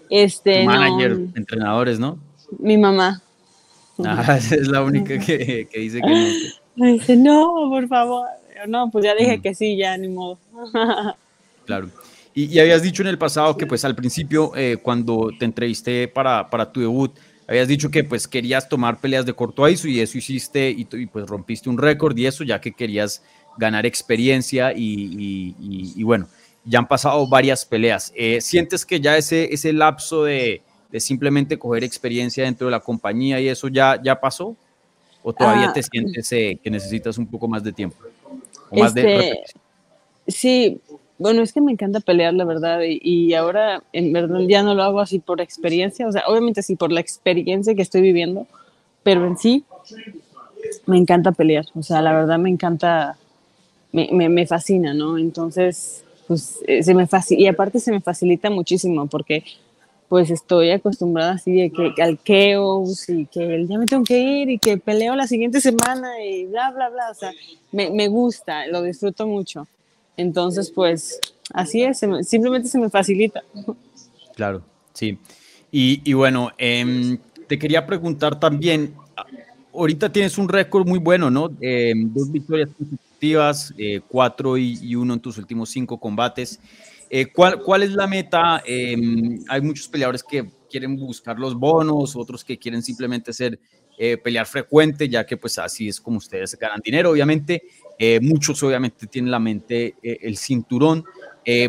Este. 0.09 0.63
manager, 0.63 1.17
entrenadores, 1.35 1.99
¿no? 1.99 2.19
Mi 2.59 2.77
mamá. 2.77 3.21
Ah, 4.03 4.37
es 4.37 4.67
la 4.67 4.83
única 4.83 5.19
que, 5.19 5.67
que 5.71 5.79
dice 5.79 6.01
que 6.01 6.09
no. 6.09 6.27
Me 6.75 6.93
dice, 6.93 7.15
no, 7.15 7.69
por 7.69 7.87
favor. 7.87 8.27
No, 8.67 8.89
pues 8.91 9.05
ya 9.05 9.15
dije 9.15 9.41
que 9.41 9.55
sí, 9.55 9.77
ya, 9.77 9.97
ni 9.97 10.07
modo. 10.07 10.37
claro. 11.65 11.89
Y, 12.33 12.45
y, 12.45 12.59
habías 12.59 12.83
dicho 12.83 13.01
en 13.01 13.07
el 13.07 13.17
pasado 13.17 13.57
que, 13.57 13.65
pues, 13.65 13.83
al 13.83 13.95
principio, 13.95 14.51
eh, 14.55 14.77
cuando 14.81 15.31
te 15.39 15.45
entrevisté 15.45 16.07
para, 16.07 16.47
para 16.51 16.71
tu 16.71 16.79
debut, 16.79 17.11
habías 17.47 17.67
dicho 17.67 17.89
que 17.89 18.03
pues 18.03 18.27
querías 18.27 18.67
tomar 18.67 18.99
peleas 18.99 19.25
de 19.25 19.33
corto 19.33 19.63
aviso 19.63 19.87
y 19.87 19.99
eso 19.99 20.17
hiciste 20.17 20.69
y, 20.69 20.85
pues 20.85 21.25
rompiste 21.27 21.69
un 21.69 21.77
récord 21.77 22.15
y 22.17 22.25
eso 22.25 22.43
ya 22.43 22.59
que 22.59 22.73
querías 22.73 23.23
ganar 23.57 23.85
experiencia 23.85 24.73
y, 24.75 26.03
bueno, 26.03 26.27
ya 26.65 26.79
han 26.79 26.87
pasado 26.87 27.27
varias 27.27 27.65
peleas. 27.65 28.11
Eh, 28.15 28.41
¿Sientes 28.41 28.85
que 28.85 28.99
ya 28.99 29.17
ese, 29.17 29.53
ese 29.53 29.73
lapso 29.73 30.23
de, 30.23 30.61
simplemente 30.97 31.59
coger 31.59 31.83
experiencia 31.83 32.43
dentro 32.43 32.67
de 32.67 32.71
la 32.71 32.79
compañía 32.79 33.39
y 33.39 33.47
eso 33.47 33.67
ya, 33.67 34.01
ya 34.01 34.19
pasó? 34.19 34.55
¿O 35.23 35.33
todavía 35.33 35.69
ah, 35.69 35.73
te 35.73 35.83
sientes 35.83 36.31
eh, 36.31 36.57
que 36.63 36.69
necesitas 36.69 37.17
un 37.17 37.27
poco 37.27 37.47
más 37.47 37.63
de 37.63 37.73
tiempo? 37.73 37.97
O 38.69 38.79
más 38.79 38.93
de 38.93 39.01
este, 39.01 39.43
sí, 40.27 40.81
bueno, 41.19 41.41
es 41.41 41.51
que 41.51 41.61
me 41.61 41.71
encanta 41.71 41.99
pelear, 41.99 42.33
la 42.33 42.45
verdad, 42.45 42.81
y, 42.83 43.33
ahora 43.33 43.81
en 43.91 44.13
verdad 44.13 44.39
ya 44.47 44.61
no 44.61 44.75
lo 44.75 44.83
hago 44.83 44.99
así 44.99 45.17
por 45.19 45.41
experiencia, 45.41 46.07
o 46.07 46.11
sea, 46.11 46.23
obviamente 46.27 46.61
sí 46.61 46.75
por 46.75 46.91
la 46.91 46.99
experiencia 46.99 47.73
que 47.73 47.81
estoy 47.81 48.01
viviendo, 48.01 48.45
pero 49.03 49.25
en 49.25 49.37
sí 49.37 49.63
me 50.85 50.97
encanta 50.97 51.31
pelear, 51.31 51.65
o 51.73 51.81
sea, 51.81 52.01
la 52.01 52.13
verdad 52.13 52.37
me 52.37 52.49
encanta, 52.49 53.17
me, 54.05 54.29
me, 54.29 54.45
fascina, 54.45 54.93
¿no? 54.93 55.17
Entonces, 55.17 56.03
pues 56.27 56.59
eh, 56.67 56.83
se 56.83 56.93
me 56.93 57.07
facilita, 57.07 57.43
y 57.43 57.47
aparte 57.47 57.79
se 57.79 57.91
me 57.91 58.01
facilita 58.01 58.49
muchísimo 58.49 59.07
porque 59.07 59.43
pues 60.09 60.29
estoy 60.29 60.71
acostumbrada 60.71 61.33
así 61.33 61.53
de 61.53 61.69
que 61.69 62.01
al 62.01 62.13
y 62.13 63.25
que 63.25 63.65
ya 63.67 63.77
me 63.77 63.85
tengo 63.85 64.03
que 64.03 64.17
ir 64.17 64.49
y 64.49 64.57
que 64.57 64.77
peleo 64.77 65.15
la 65.15 65.27
siguiente 65.27 65.59
semana 65.59 66.23
y 66.23 66.45
bla, 66.45 66.71
bla, 66.71 66.89
bla, 66.89 67.11
o 67.11 67.13
sea, 67.13 67.31
me, 67.73 67.89
me 67.89 68.07
gusta, 68.07 68.67
lo 68.67 68.81
disfruto 68.83 69.27
mucho. 69.27 69.67
Entonces, 70.15 70.71
pues 70.71 71.19
así 71.53 71.83
es, 71.83 71.99
simplemente 72.23 72.69
se 72.69 72.79
me 72.79 72.89
facilita. 72.89 73.43
Claro, 74.35 74.61
sí. 74.93 75.17
Y, 75.69 76.13
bueno, 76.13 76.51
em, 76.57 77.19
te 77.47 77.59
quería 77.59 77.85
preguntar 77.85 78.39
también, 78.39 78.95
ahorita 79.73 80.11
tienes 80.11 80.37
un 80.37 80.49
récord 80.49 80.87
muy 80.87 80.97
bueno, 80.97 81.29
¿no? 81.29 81.51
Em, 81.61 82.11
dos 82.13 82.31
victorias 82.31 82.69
consecutivas, 83.17 83.73
eh, 83.77 84.01
cuatro 84.07 84.57
y, 84.57 84.95
uno 84.95 85.13
en 85.15 85.19
tus 85.19 85.37
últimos 85.37 85.69
cinco 85.69 85.99
combates. 85.99 86.59
Eh, 87.09 87.27
¿cuál, 87.33 87.61
¿Cuál 87.61 87.83
es 87.83 87.91
la 87.91 88.05
meta? 88.05 88.61
Em, 88.65 89.39
hay 89.47 89.61
muchos 89.61 89.87
peleadores 89.87 90.23
que 90.23 90.45
quieren 90.69 90.97
buscar 90.97 91.39
los 91.39 91.55
bonos, 91.55 92.15
otros 92.15 92.43
que 92.43 92.57
quieren 92.57 92.81
simplemente 92.83 93.31
ser 93.33 93.59
eh, 93.97 94.17
pelear 94.17 94.45
frecuente, 94.45 95.07
ya 95.09 95.25
que 95.25 95.37
pues 95.37 95.57
así 95.57 95.87
es 95.87 95.99
como 95.99 96.17
ustedes 96.17 96.57
ganan 96.59 96.81
dinero, 96.83 97.11
obviamente. 97.11 97.63
Eh, 97.97 98.19
muchos 98.21 98.61
obviamente 98.61 99.07
tienen 99.07 99.31
la 99.31 99.39
mente 99.39 99.95
eh, 100.03 100.19
el 100.21 100.37
cinturón. 100.37 101.03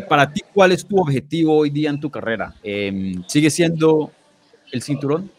Para 0.09 0.29
ti, 0.33 0.41
¿cuál 0.53 0.73
es 0.73 0.85
tu 0.85 0.99
objetivo 0.99 1.55
hoy 1.55 1.69
día 1.69 1.89
en 1.89 2.01
tu 2.01 2.09
carrera? 2.11 2.53
Em, 2.61 3.23
¿Sigue 3.27 3.49
siendo 3.49 4.11
el 4.73 4.81
cinturón? 4.81 5.31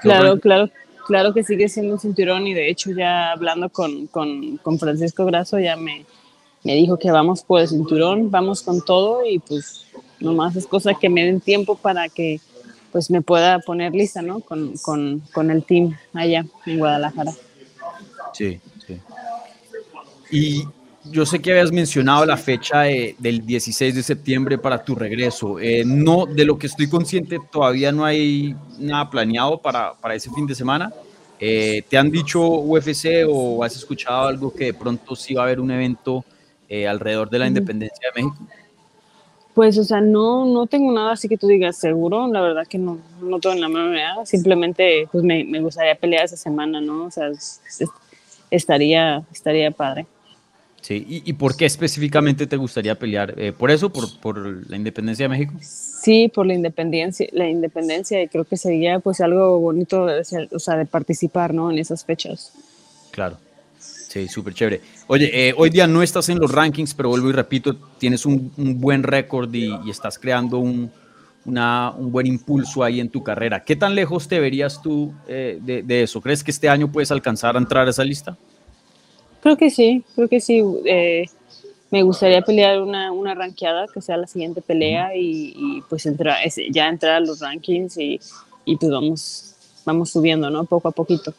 Claro, 0.00 0.38
claro, 0.38 0.70
claro 1.08 1.32
que 1.32 1.42
sigue 1.42 1.68
siendo 1.70 1.94
un 1.94 1.98
cinturón 1.98 2.46
y 2.46 2.52
de 2.52 2.68
hecho 2.68 2.90
ya 2.92 3.32
hablando 3.32 3.70
con, 3.70 4.06
con, 4.08 4.58
con 4.58 4.78
Francisco 4.78 5.24
Grasso 5.24 5.58
ya 5.58 5.74
me, 5.74 6.04
me 6.64 6.74
dijo 6.74 6.98
que 6.98 7.10
vamos 7.10 7.42
por 7.42 7.62
el 7.62 7.68
cinturón, 7.68 8.30
vamos 8.30 8.62
con 8.62 8.84
todo 8.84 9.24
y 9.26 9.38
pues 9.38 9.86
nomás 10.20 10.54
es 10.54 10.66
cosa 10.66 10.92
que 10.92 11.08
me 11.08 11.24
den 11.24 11.40
tiempo 11.40 11.76
para 11.76 12.10
que 12.10 12.40
pues 12.92 13.10
me 13.10 13.22
pueda 13.22 13.58
poner 13.60 13.94
lista, 13.94 14.20
¿no? 14.20 14.40
Con, 14.40 14.74
con, 14.78 15.20
con 15.32 15.50
el 15.50 15.64
team 15.64 15.96
allá 16.12 16.44
en 16.66 16.78
Guadalajara. 16.78 17.32
Sí, 18.34 18.60
sí. 18.86 19.00
Y 20.30 20.64
yo 21.10 21.26
sé 21.26 21.40
que 21.40 21.52
habías 21.52 21.72
mencionado 21.72 22.24
la 22.26 22.36
fecha 22.36 22.82
del 22.82 23.44
16 23.44 23.94
de 23.94 24.02
septiembre 24.02 24.58
para 24.58 24.82
tu 24.82 24.94
regreso. 24.94 25.58
Eh, 25.58 25.82
no, 25.84 26.26
de 26.26 26.44
lo 26.44 26.58
que 26.58 26.66
estoy 26.66 26.88
consciente, 26.88 27.38
todavía 27.50 27.92
no 27.92 28.04
hay 28.04 28.54
nada 28.78 29.08
planeado 29.10 29.58
para, 29.60 29.94
para 29.94 30.14
ese 30.14 30.30
fin 30.30 30.46
de 30.46 30.54
semana. 30.54 30.92
Eh, 31.40 31.82
¿Te 31.88 31.96
han 31.96 32.10
dicho 32.10 32.40
UFC 32.40 33.24
o 33.28 33.62
has 33.62 33.76
escuchado 33.76 34.26
algo 34.26 34.52
que 34.52 34.66
de 34.66 34.74
pronto 34.74 35.14
sí 35.14 35.34
va 35.34 35.42
a 35.42 35.44
haber 35.46 35.60
un 35.60 35.70
evento 35.70 36.24
eh, 36.68 36.86
alrededor 36.86 37.30
de 37.30 37.38
la 37.38 37.46
independencia 37.46 38.10
de 38.12 38.22
México? 38.22 38.44
Pues, 39.54 39.76
o 39.78 39.84
sea, 39.84 40.00
no, 40.00 40.44
no 40.44 40.66
tengo 40.66 40.92
nada 40.92 41.12
así 41.12 41.28
que 41.28 41.36
tú 41.36 41.48
digas 41.48 41.76
seguro. 41.78 42.28
La 42.28 42.40
verdad 42.40 42.66
que 42.66 42.78
no, 42.78 42.98
no 43.20 43.40
tengo 43.40 43.56
la 43.56 43.68
menor 43.68 43.92
idea. 43.92 44.14
Simplemente, 44.24 45.08
pues 45.10 45.24
me, 45.24 45.44
me, 45.44 45.60
gustaría 45.60 45.94
pelear 45.96 46.24
esa 46.24 46.36
semana, 46.36 46.80
¿no? 46.80 47.06
O 47.06 47.10
sea, 47.10 47.30
estaría, 48.50 49.24
estaría 49.32 49.70
padre. 49.70 50.06
Sí, 50.88 51.04
¿Y, 51.06 51.22
¿Y, 51.28 51.34
por 51.34 51.54
qué 51.54 51.66
específicamente 51.66 52.46
te 52.46 52.56
gustaría 52.56 52.94
pelear? 52.94 53.34
Eh, 53.36 53.52
¿Por 53.52 53.70
eso? 53.70 53.90
Por, 53.90 54.18
¿Por 54.20 54.70
la 54.70 54.74
independencia 54.74 55.26
de 55.26 55.28
México? 55.28 55.52
Sí, 55.60 56.32
por 56.34 56.46
la 56.46 56.54
independencia, 56.54 57.28
la 57.32 57.46
independencia 57.46 58.22
y 58.22 58.28
creo 58.28 58.46
que 58.46 58.56
sería 58.56 58.98
pues 58.98 59.20
algo 59.20 59.58
bonito, 59.60 60.06
o 60.50 60.58
sea, 60.58 60.76
de 60.76 60.86
participar, 60.86 61.52
¿no? 61.52 61.70
En 61.70 61.76
esas 61.76 62.06
fechas. 62.06 62.54
Claro. 63.10 63.36
Sí, 63.78 64.28
súper 64.28 64.54
chévere. 64.54 64.80
Oye, 65.08 65.48
eh, 65.48 65.54
hoy 65.58 65.68
día 65.68 65.86
no 65.86 66.02
estás 66.02 66.30
en 66.30 66.38
los 66.38 66.52
rankings, 66.52 66.94
pero 66.94 67.10
vuelvo 67.10 67.28
y 67.28 67.32
repito, 67.32 67.76
tienes 67.98 68.24
un, 68.24 68.50
un 68.56 68.80
buen 68.80 69.02
récord 69.02 69.52
y, 69.52 69.70
y, 69.84 69.90
estás 69.90 70.18
creando 70.18 70.56
un, 70.56 70.90
una, 71.44 71.90
un, 71.90 72.10
buen 72.10 72.26
impulso 72.26 72.82
ahí 72.82 72.98
en 72.98 73.10
tu 73.10 73.22
carrera. 73.22 73.62
¿Qué 73.62 73.76
tan 73.76 73.94
lejos 73.94 74.26
te 74.26 74.40
verías 74.40 74.80
tú 74.80 75.12
eh, 75.28 75.58
de, 75.60 75.82
de, 75.82 76.04
eso? 76.04 76.22
¿Crees 76.22 76.42
que 76.42 76.50
este 76.50 76.70
año 76.70 76.90
puedes 76.90 77.10
alcanzar 77.10 77.56
a 77.56 77.58
entrar 77.58 77.86
a 77.86 77.90
esa 77.90 78.04
lista? 78.04 78.38
Creo 79.42 79.56
que 79.56 79.70
sí, 79.70 80.04
creo 80.14 80.28
que 80.28 80.40
sí. 80.40 80.62
Eh, 80.84 81.26
me 81.90 82.02
gustaría 82.02 82.42
pelear 82.42 82.82
una, 82.82 83.12
una 83.12 83.34
ranqueada, 83.34 83.86
que 83.92 84.00
sea 84.02 84.16
la 84.16 84.26
siguiente 84.26 84.60
pelea 84.60 85.16
y, 85.16 85.54
y 85.56 85.82
pues 85.88 86.04
entrar, 86.06 86.36
ya 86.70 86.88
entrar 86.88 87.14
a 87.14 87.20
los 87.20 87.40
rankings 87.40 87.96
y, 87.96 88.20
y 88.64 88.76
pues 88.76 88.92
vamos, 88.92 89.54
vamos 89.84 90.10
subiendo, 90.10 90.50
¿no? 90.50 90.64
Poco 90.64 90.88
a 90.88 90.92
poquito. 90.92 91.32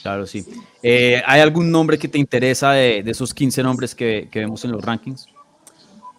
Claro, 0.00 0.26
sí. 0.26 0.44
Eh, 0.82 1.22
¿Hay 1.26 1.40
algún 1.40 1.70
nombre 1.70 1.98
que 1.98 2.08
te 2.08 2.18
interesa 2.18 2.72
de, 2.72 3.02
de 3.02 3.10
esos 3.10 3.32
15 3.32 3.62
nombres 3.62 3.94
que, 3.94 4.28
que, 4.30 4.40
vemos 4.40 4.64
en 4.64 4.72
los 4.72 4.84
rankings? 4.84 5.26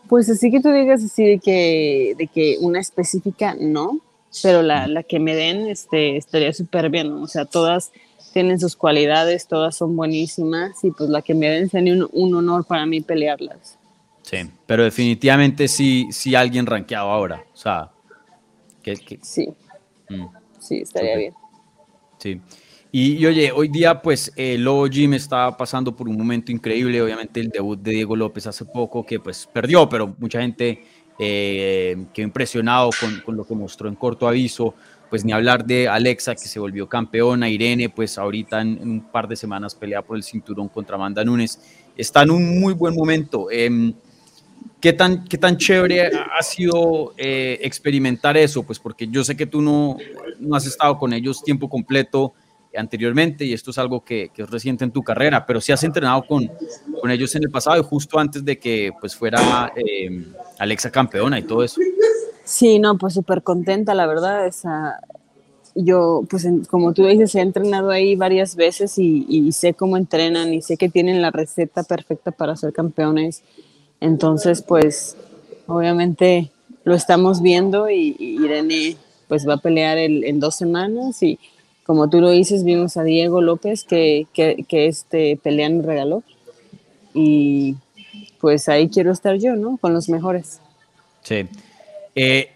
Pues 0.08 0.29
así 0.29 0.51
que 0.51 0.62
tú 0.62 0.72
digas 0.72 1.03
así 1.03 1.25
de 1.25 1.39
que, 1.39 2.15
de 2.17 2.27
que 2.27 2.58
una 2.62 2.79
específica 2.79 3.55
no, 3.60 4.00
pero 4.41 4.62
la, 4.62 4.88
la 4.88 5.03
que 5.03 5.20
me 5.20 5.36
den 5.36 5.67
este, 5.67 6.17
estaría 6.17 6.53
súper 6.53 6.89
bien, 6.89 7.10
¿no? 7.10 7.22
o 7.24 7.27
sea, 7.27 7.46
todas 7.46 7.91
tienen 8.34 8.60
sus 8.60 8.75
cualidades, 8.75 9.48
todas 9.48 9.78
son 9.78 9.96
buenísimas 9.96 10.84
y 10.84 10.92
pues 10.92 11.10
la 11.10 11.22
que 11.22 11.34
me 11.34 11.50
den 11.50 11.70
sería 11.70 11.94
un, 11.94 12.10
un 12.12 12.36
honor 12.36 12.66
para 12.66 12.86
mí 12.86 13.00
pelearlas. 13.00 13.78
Sí, 14.24 14.38
pero 14.66 14.84
definitivamente 14.84 15.68
sí, 15.68 16.08
sí 16.12 16.34
alguien 16.34 16.66
rankeado 16.66 17.10
ahora, 17.10 17.46
o 17.54 17.58
sea, 17.58 17.92
que... 18.82 18.96
que... 18.96 19.20
Sí, 19.22 19.50
mm. 20.10 20.25
sí, 20.60 20.78
estaría 20.80 21.13
Super. 21.13 21.20
bien. 21.20 21.34
Sí. 22.18 22.42
Y, 22.92 23.18
y, 23.18 23.25
oye, 23.25 23.52
hoy 23.52 23.68
día 23.68 24.02
pues 24.02 24.32
eh, 24.36 24.58
Lobo 24.58 24.88
Jim 24.88 25.13
está 25.13 25.56
pasando 25.58 25.96
por 25.96 26.08
un 26.08 26.18
momento 26.18 26.52
increíble, 26.52 27.02
obviamente 27.02 27.40
el 27.40 27.50
debut 27.50 27.80
de 27.80 27.92
Diego 27.92 28.16
López 28.16 28.48
hace 28.48 28.66
poco 28.66 29.06
que 29.06 29.20
pues 29.20 29.48
perdió, 29.52 29.90
pero 29.90 30.16
mucha 30.20 30.42
gente 30.42 30.84
eh, 31.20 32.06
quedó 32.13 32.25
impresionado 32.25 32.92
con, 33.00 33.22
con, 33.22 33.36
lo 33.36 33.46
que 33.46 33.56
mostró 33.56 33.90
en 33.90 33.96
corto 33.96 34.28
aviso, 34.28 34.75
pues 35.13 35.24
ni 35.24 35.32
hablar 35.32 35.63
de 35.63 35.88
Alexa 35.88 36.34
que 36.34 36.48
se 36.48 36.60
volvió 36.60 36.89
campeona, 36.89 37.48
Irene 37.48 37.88
pues 37.88 38.17
ahorita 38.17 38.62
en, 38.62 38.82
un 38.82 39.01
par 39.12 39.27
de 39.27 39.36
semanas 39.36 39.75
pelea 39.75 40.01
por 40.01 40.17
el 40.17 40.24
cinturón 40.24 40.70
contra 40.70 40.96
Amanda 40.96 41.24
Nunes, 41.24 41.60
está 41.96 42.24
en 42.24 42.32
un 42.32 42.60
muy 42.60 42.74
buen 42.74 42.96
momento. 42.96 43.46
Eh, 43.51 43.93
¿Qué 44.82 44.91
tan, 44.91 45.24
¿Qué 45.25 45.38
tan 45.38 45.55
chévere 45.55 46.08
ha 46.08 46.41
sido 46.41 47.13
eh, 47.15 47.60
experimentar 47.62 48.36
eso? 48.38 48.63
Pues 48.63 48.79
porque 48.79 49.08
yo 49.08 49.24
sé 49.24 49.38
que 49.38 49.46
tú 49.46 49.62
no, 49.62 49.98
no 50.39 50.55
has 50.55 50.65
estado 50.65 50.98
con 50.98 51.13
ellos 51.13 51.43
tiempo 51.43 51.70
completo, 51.70 52.34
anteriormente 52.75 53.46
y 53.46 53.53
esto 53.53 53.70
es 53.70 53.77
algo 53.77 54.03
que, 54.03 54.32
es 54.36 54.50
reciente 54.50 54.84
en 54.84 54.89
tu 54.89 55.03
carrera, 55.03 55.46
pero 55.46 55.62
si 55.62 55.72
has 55.72 55.84
entrenado 55.84 56.25
con, 56.25 56.50
con 57.00 57.12
ellos 57.12 57.36
en 57.36 57.43
el 57.43 57.51
pasado 57.51 57.79
y 57.79 57.84
justo 57.84 58.17
antes 58.17 58.43
de 58.43 58.58
que 58.58 58.91
pues 59.00 59.15
fuera 59.15 59.72
eh, 59.75 60.25
Alexa 60.58 60.89
campeona 60.89 61.38
y 61.38 61.43
todo 61.43 61.63
eso. 61.63 61.79
Sí, 62.44 62.80
no, 62.80 62.98
pues 62.98 63.14
súper 63.14 63.42
contenta, 63.44 63.94
la 63.94 64.06
verdad. 64.06 64.46
Esa, 64.46 65.00
yo, 65.76 66.24
pues 66.30 66.48
como 66.70 66.94
tú 66.94 67.06
dices, 67.06 67.34
he 67.36 67.42
entrenado 67.42 67.90
ahí 67.90 68.16
varias 68.16 68.56
veces 68.56 68.98
y, 68.98 69.52
sé 69.52 69.74
cómo 69.74 69.98
entrenan 69.98 70.54
y 70.54 70.62
sé 70.62 70.78
que 70.78 70.90
tienen 70.90 71.22
la 71.22 71.32
receta 71.32 71.84
perfecta 71.84 72.32
para 72.32 72.56
ser 72.56 72.74
campeones. 72.74 73.44
Entonces, 74.00 74.62
pues 74.62 75.16
obviamente 75.68 76.52
lo 76.84 76.96
estamos 76.96 77.42
viendo 77.42 77.90
y, 77.90 78.16
Irene 78.20 78.98
pues 79.28 79.48
va 79.48 79.56
a 79.56 79.58
pelear 79.58 79.98
el, 79.98 80.26
en 80.26 80.40
dos 80.40 80.56
semanas 80.56 81.24
y 81.24 81.40
como 81.86 82.10
tú 82.10 82.22
lo 82.22 82.30
dices, 82.30 82.64
vimos 82.64 82.98
a 82.98 83.04
Diego 83.04 83.42
López 83.42 83.84
que, 83.84 84.28
que, 84.34 84.66
que 84.68 84.88
este 84.88 85.40
pelea 85.42 85.70
me 85.70 85.82
regaló. 85.82 86.24
Y 87.14 87.76
pues 88.40 88.70
ahí 88.70 88.90
quiero 88.90 89.12
estar 89.12 89.38
yo, 89.38 89.56
¿no? 89.56 89.78
Con 89.78 89.94
los 89.94 90.10
mejores. 90.10 90.60
Sí. 91.24 91.48
Eh, 92.15 92.50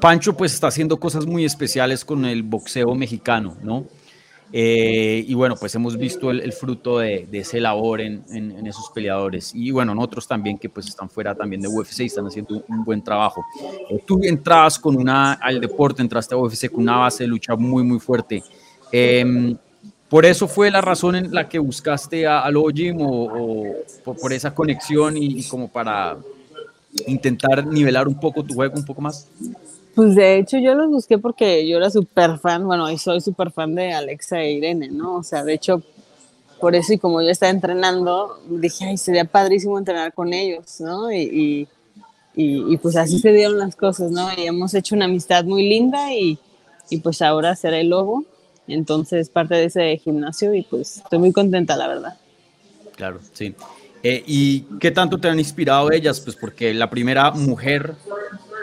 Pancho 0.00 0.36
pues 0.36 0.54
está 0.54 0.68
haciendo 0.68 0.98
cosas 0.98 1.26
muy 1.26 1.44
especiales 1.44 2.04
con 2.04 2.24
el 2.24 2.42
boxeo 2.42 2.94
mexicano, 2.94 3.56
¿no? 3.62 3.86
Eh, 4.52 5.24
y 5.26 5.34
bueno, 5.34 5.56
pues 5.56 5.74
hemos 5.74 5.98
visto 5.98 6.30
el, 6.30 6.52
fruto 6.52 7.00
de, 7.00 7.26
de, 7.30 7.40
ese 7.40 7.60
labor 7.60 8.00
en, 8.00 8.66
esos 8.66 8.90
peleadores. 8.94 9.54
Y 9.54 9.70
bueno, 9.70 9.92
en 9.92 9.98
otros 9.98 10.26
también 10.26 10.58
que 10.58 10.70
pues 10.70 10.86
están 10.86 11.10
fuera 11.10 11.34
también 11.34 11.60
de 11.60 11.68
UFC 11.68 12.00
y 12.00 12.04
están 12.06 12.26
haciendo 12.26 12.62
un 12.68 12.84
buen 12.84 13.02
trabajo. 13.02 13.44
Eh, 13.90 14.02
tú 14.06 14.20
entrabas 14.22 14.78
con 14.78 14.96
una, 14.96 15.34
al 15.34 15.60
deporte, 15.60 16.00
entraste 16.00 16.34
a 16.34 16.38
UFC 16.38 16.70
con 16.70 16.82
una 16.84 16.96
base 16.96 17.24
de 17.24 17.28
lucha 17.28 17.56
muy, 17.56 17.82
muy 17.82 17.98
fuerte. 17.98 18.42
Eh, 18.90 19.54
¿Por 20.08 20.24
eso 20.24 20.48
fue 20.48 20.70
la 20.70 20.80
razón 20.80 21.16
en 21.16 21.34
la 21.34 21.46
que 21.48 21.58
buscaste 21.58 22.26
a, 22.26 22.40
a 22.40 22.50
o, 22.50 23.74
por, 24.02 24.32
esa 24.32 24.54
conexión 24.54 25.18
y, 25.18 25.42
como 25.44 25.68
para 25.68 26.16
intentar 27.06 27.66
nivelar 27.66 28.08
un 28.08 28.18
poco 28.18 28.42
tu 28.42 28.54
juego 28.54 28.76
un 28.76 28.84
poco 28.84 29.00
más? 29.00 29.28
Pues 29.94 30.14
de 30.14 30.38
hecho 30.38 30.58
yo 30.58 30.74
los 30.74 30.88
busqué 30.90 31.18
porque 31.18 31.66
yo 31.66 31.78
era 31.78 31.90
súper 31.90 32.38
fan, 32.38 32.66
bueno, 32.66 32.90
y 32.90 32.98
soy 32.98 33.20
súper 33.20 33.50
fan 33.50 33.74
de 33.74 33.92
Alexa 33.92 34.40
e 34.40 34.52
Irene, 34.52 34.88
¿no? 34.88 35.16
O 35.16 35.22
sea, 35.22 35.44
de 35.44 35.54
hecho, 35.54 35.82
por 36.60 36.74
eso 36.74 36.92
y 36.92 36.98
como 36.98 37.20
yo 37.22 37.30
estaba 37.30 37.50
entrenando, 37.50 38.40
dije, 38.48 38.86
ay, 38.86 38.96
sería 38.96 39.24
padrísimo 39.24 39.78
entrenar 39.78 40.12
con 40.12 40.32
ellos, 40.32 40.80
¿no? 40.80 41.10
Y, 41.10 41.66
y, 42.34 42.72
y 42.72 42.76
pues 42.76 42.96
así 42.96 43.18
se 43.18 43.32
dieron 43.32 43.58
las 43.58 43.74
cosas, 43.74 44.10
¿no? 44.10 44.28
Y 44.36 44.46
hemos 44.46 44.74
hecho 44.74 44.94
una 44.94 45.06
amistad 45.06 45.44
muy 45.44 45.68
linda 45.68 46.12
y, 46.12 46.38
y 46.90 46.98
pues 46.98 47.20
ahora 47.22 47.56
será 47.56 47.78
el 47.80 47.88
lobo 47.88 48.24
entonces, 48.68 49.30
parte 49.30 49.54
de 49.54 49.64
ese 49.64 49.96
gimnasio 49.96 50.54
y 50.54 50.62
pues 50.62 50.98
estoy 50.98 51.18
muy 51.18 51.32
contenta, 51.32 51.76
la 51.76 51.88
verdad. 51.88 52.18
Claro, 52.94 53.20
sí. 53.32 53.54
Eh, 54.02 54.22
¿Y 54.26 54.60
qué 54.80 54.90
tanto 54.90 55.18
te 55.18 55.28
han 55.28 55.38
inspirado 55.38 55.90
ellas? 55.90 56.20
Pues 56.20 56.36
porque 56.36 56.72
la 56.72 56.88
primera 56.88 57.30
mujer 57.32 57.94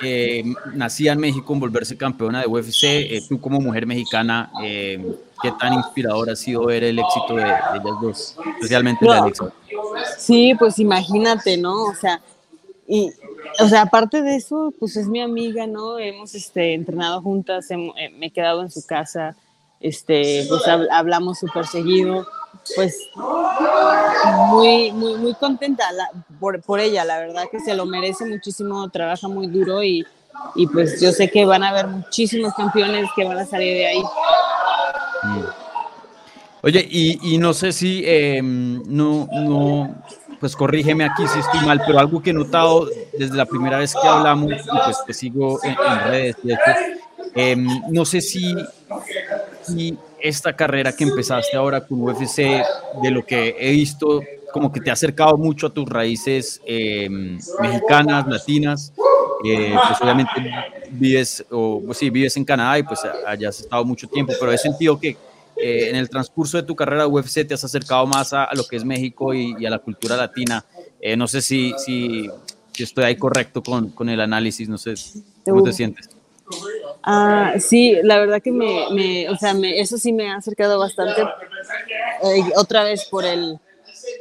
eh, 0.02 0.44
nacida 0.74 1.14
en 1.14 1.20
México 1.20 1.54
en 1.54 1.60
volverse 1.60 1.98
campeona 1.98 2.42
de 2.42 2.48
UFC, 2.48 2.84
eh, 2.84 3.24
tú 3.28 3.40
como 3.40 3.62
mujer 3.62 3.86
mexicana, 3.86 4.52
eh, 4.62 5.04
¿qué 5.42 5.52
tan 5.58 5.74
inspirador 5.74 6.30
ha 6.30 6.36
sido 6.36 6.66
ver 6.66 6.84
el 6.84 7.00
éxito 7.00 7.36
de, 7.36 7.44
de 7.44 7.50
ellas 7.50 8.02
dos, 8.02 8.36
especialmente 8.56 9.06
no. 9.06 9.14
de 9.14 9.20
Alexa? 9.20 9.54
Sí, 10.18 10.54
pues 10.60 10.80
imagínate, 10.80 11.58
¿no? 11.58 11.86
O 11.86 11.96
sea, 11.96 12.22
y, 12.88 13.12
o 13.60 13.68
sea, 13.68 13.84
aparte 13.84 14.22
de 14.22 14.36
eso, 14.36 14.74
pues 14.80 14.98
es 14.98 15.08
mi 15.08 15.22
amiga, 15.22 15.66
¿no? 15.66 15.98
Hemos 15.98 16.36
este, 16.36 16.74
entrenado 16.74 17.22
juntas, 17.22 17.72
he, 17.72 17.78
me 17.78 18.26
he 18.28 18.32
quedado 18.32 18.64
en 18.64 18.72
su 18.72 18.86
casa, 18.86 19.36
este, 19.80 20.46
pues 20.50 20.64
hablamos 20.92 21.40
súper 21.40 21.66
seguido, 21.68 22.28
pues 22.76 23.10
muy, 24.50 24.92
muy, 24.92 25.16
muy 25.16 25.34
contenta 25.36 25.86
por, 26.40 26.62
por, 26.62 26.80
ella, 26.80 27.04
la 27.06 27.20
verdad 27.20 27.44
que 27.52 27.60
se 27.60 27.76
lo 27.76 27.86
merece 27.86 28.26
muchísimo, 28.26 28.90
trabaja 28.90 29.28
muy 29.28 29.48
duro 29.48 29.84
y, 29.84 30.06
y, 30.56 30.68
pues 30.68 31.00
yo 31.00 31.12
sé 31.12 31.30
que 31.30 31.46
van 31.46 31.64
a 31.64 31.70
haber 31.70 31.88
muchísimos 31.88 32.54
campeones 32.54 33.10
que 33.16 33.26
van 33.26 33.38
a 33.38 33.46
salir 33.46 33.74
de 33.74 33.88
ahí. 33.88 34.02
Mm. 35.24 35.44
Oye, 36.64 36.88
y, 36.90 37.36
y, 37.36 37.38
no 37.38 37.54
sé 37.54 37.72
si 37.72 38.02
eh, 38.06 38.42
no, 38.42 39.28
no, 39.32 39.96
pues 40.40 40.56
corrígeme 40.56 41.06
aquí 41.06 41.28
si 41.28 41.40
estoy 41.40 41.62
mal, 41.66 41.82
pero 41.86 42.00
algo 42.00 42.22
que 42.22 42.32
he 42.32 42.34
notado 42.34 42.90
desde 43.18 43.36
la 43.36 43.46
primera 43.46 43.78
vez 43.78 43.94
que 43.94 44.08
hablamos, 44.08 44.52
y 44.52 44.78
pues 44.86 44.98
te 45.06 45.14
sigo 45.14 45.60
en, 45.64 45.76
redes, 46.08 46.36
em, 47.36 47.68
no 47.92 48.04
sé 48.04 48.22
si 48.22 48.56
esta 50.28 50.56
carrera 50.56 50.92
que 50.92 51.04
empezaste 51.04 51.56
ahora 51.56 51.86
con 51.86 52.02
UFC, 52.02 52.64
de 53.02 53.12
lo 53.12 53.24
que 53.26 53.56
he 53.60 53.72
visto, 53.72 54.22
como 54.52 54.72
que 54.72 54.80
te 54.80 54.90
ha 54.90 54.94
acercado 54.94 55.38
mucho 55.38 55.68
a 55.68 55.70
tus 55.74 55.88
raíces 55.88 56.62
em, 56.66 57.38
mexicanas, 57.62 58.28
latinas. 58.28 58.94
Eh, 59.44 59.76
pues 59.88 60.02
obviamente 60.02 60.32
vives, 60.92 61.46
o 61.52 61.82
pues 61.86 62.00
sí, 62.00 62.10
vives 62.10 62.36
en 62.38 62.46
Canadá 62.46 62.80
y 62.80 62.84
pues 62.84 63.02
allá 63.28 63.50
has 63.50 63.60
estado 63.60 63.86
mucho 63.86 64.08
tiempo, 64.08 64.34
pero 64.40 64.52
he 64.52 64.58
sentido 64.58 65.00
que 65.00 65.10
eh, 65.58 65.90
en 65.90 65.96
el 65.96 66.10
transcurso 66.10 66.58
de 66.58 66.64
tu 66.64 66.76
carrera 66.76 67.06
UFC 67.08 67.46
te 67.48 67.54
has 67.54 67.64
acercado 67.64 68.08
más 68.08 68.34
a, 68.34 68.50
lo 68.54 68.66
que 68.66 68.78
es 68.78 68.84
México 68.84 69.34
y, 69.34 69.66
a 69.66 69.70
la 69.70 69.80
cultura 69.80 70.18
latina. 70.18 70.66
Eh, 71.00 71.16
no 71.16 71.28
sé 71.28 71.42
si, 71.42 71.74
si, 71.78 72.30
estoy 72.80 73.04
ahí 73.04 73.18
correcto 73.18 73.62
con, 73.62 73.90
con, 73.90 74.10
el 74.10 74.20
análisis, 74.20 74.68
no 74.68 74.78
sé 74.78 74.96
cómo 75.44 75.62
te 75.62 75.74
sientes. 75.74 76.15
Ah, 77.04 77.54
sí, 77.60 77.98
la 78.04 78.20
verdad 78.20 78.42
que 78.42 78.52
me, 78.52 78.88
me 78.92 79.30
o 79.30 79.36
sea, 79.36 79.54
me, 79.54 79.80
eso 79.80 79.98
sí 79.98 80.12
me 80.14 80.32
ha 80.32 80.38
acercado 80.38 80.80
bastante, 80.80 81.24
otra 82.56 82.84
vez 82.84 83.06
por 83.06 83.26
el, 83.26 83.60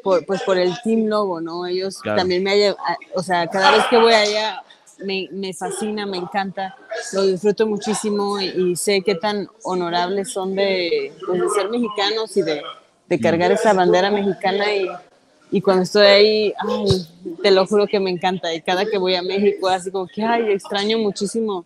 por, 0.02 0.24
pues 0.26 0.42
por 0.42 0.58
el 0.58 0.74
Team 0.82 1.06
Lobo, 1.06 1.40
¿no? 1.40 1.66
Ellos 1.66 1.98
también 2.02 2.42
me, 2.42 2.74
o 3.14 3.22
sea, 3.22 3.46
cada 3.46 3.72
vez 3.72 3.84
que 3.88 3.98
voy 3.98 4.12
allá 4.12 4.62
me, 4.98 5.28
me, 5.32 5.52
fascina, 5.52 6.06
me 6.06 6.18
encanta, 6.18 6.76
lo 7.12 7.22
disfruto 7.26 7.66
muchísimo 7.66 8.40
y, 8.40 8.76
sé 8.76 9.02
qué 9.02 9.14
tan 9.14 9.48
honorables 9.62 10.32
son 10.32 10.54
de, 10.54 11.12
pues, 11.26 11.40
de 11.40 11.48
ser 11.50 11.70
mexicanos 11.70 12.36
y 12.36 12.42
de, 12.42 12.62
de, 13.08 13.20
cargar 13.20 13.52
esa 13.52 13.72
bandera 13.72 14.10
mexicana 14.10 14.74
y, 14.74 14.88
y 15.50 15.60
cuando 15.60 15.82
estoy 15.82 16.06
ahí, 16.06 16.54
ay, 16.58 17.06
te 17.42 17.50
lo 17.50 17.66
juro 17.66 17.86
que 17.86 18.00
me 18.00 18.10
encanta 18.10 18.52
y 18.54 18.62
cada 18.62 18.84
que 18.86 18.98
voy 18.98 19.14
a 19.14 19.22
México 19.22 19.68
así 19.68 19.90
como 19.90 20.06
que, 20.06 20.22
ay, 20.22 20.52
extraño 20.52 20.98
muchísimo, 20.98 21.64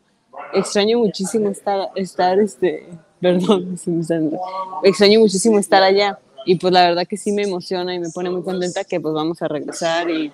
extraño 0.54 0.98
muchísimo 0.98 1.48
estar, 1.48 1.88
estar 1.94 2.38
este, 2.38 2.86
perdón, 3.20 3.76
extraño 4.82 5.20
muchísimo 5.20 5.58
estar 5.58 5.82
allá 5.82 6.18
y 6.44 6.56
pues 6.56 6.72
la 6.72 6.88
verdad 6.88 7.06
que 7.06 7.16
sí 7.16 7.32
me 7.32 7.42
emociona 7.42 7.94
y 7.94 7.98
me 7.98 8.10
pone 8.10 8.30
muy 8.30 8.42
contenta 8.42 8.84
que 8.84 9.00
pues 9.00 9.14
vamos 9.14 9.42
a 9.42 9.48
regresar 9.48 10.08
y, 10.08 10.32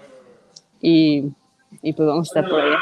y 0.81 1.33
y 1.83 1.93
pues 1.93 2.07
vamos 2.07 2.29
a 2.29 2.41
estar 2.41 2.51
por 2.51 2.61
allá. 2.61 2.79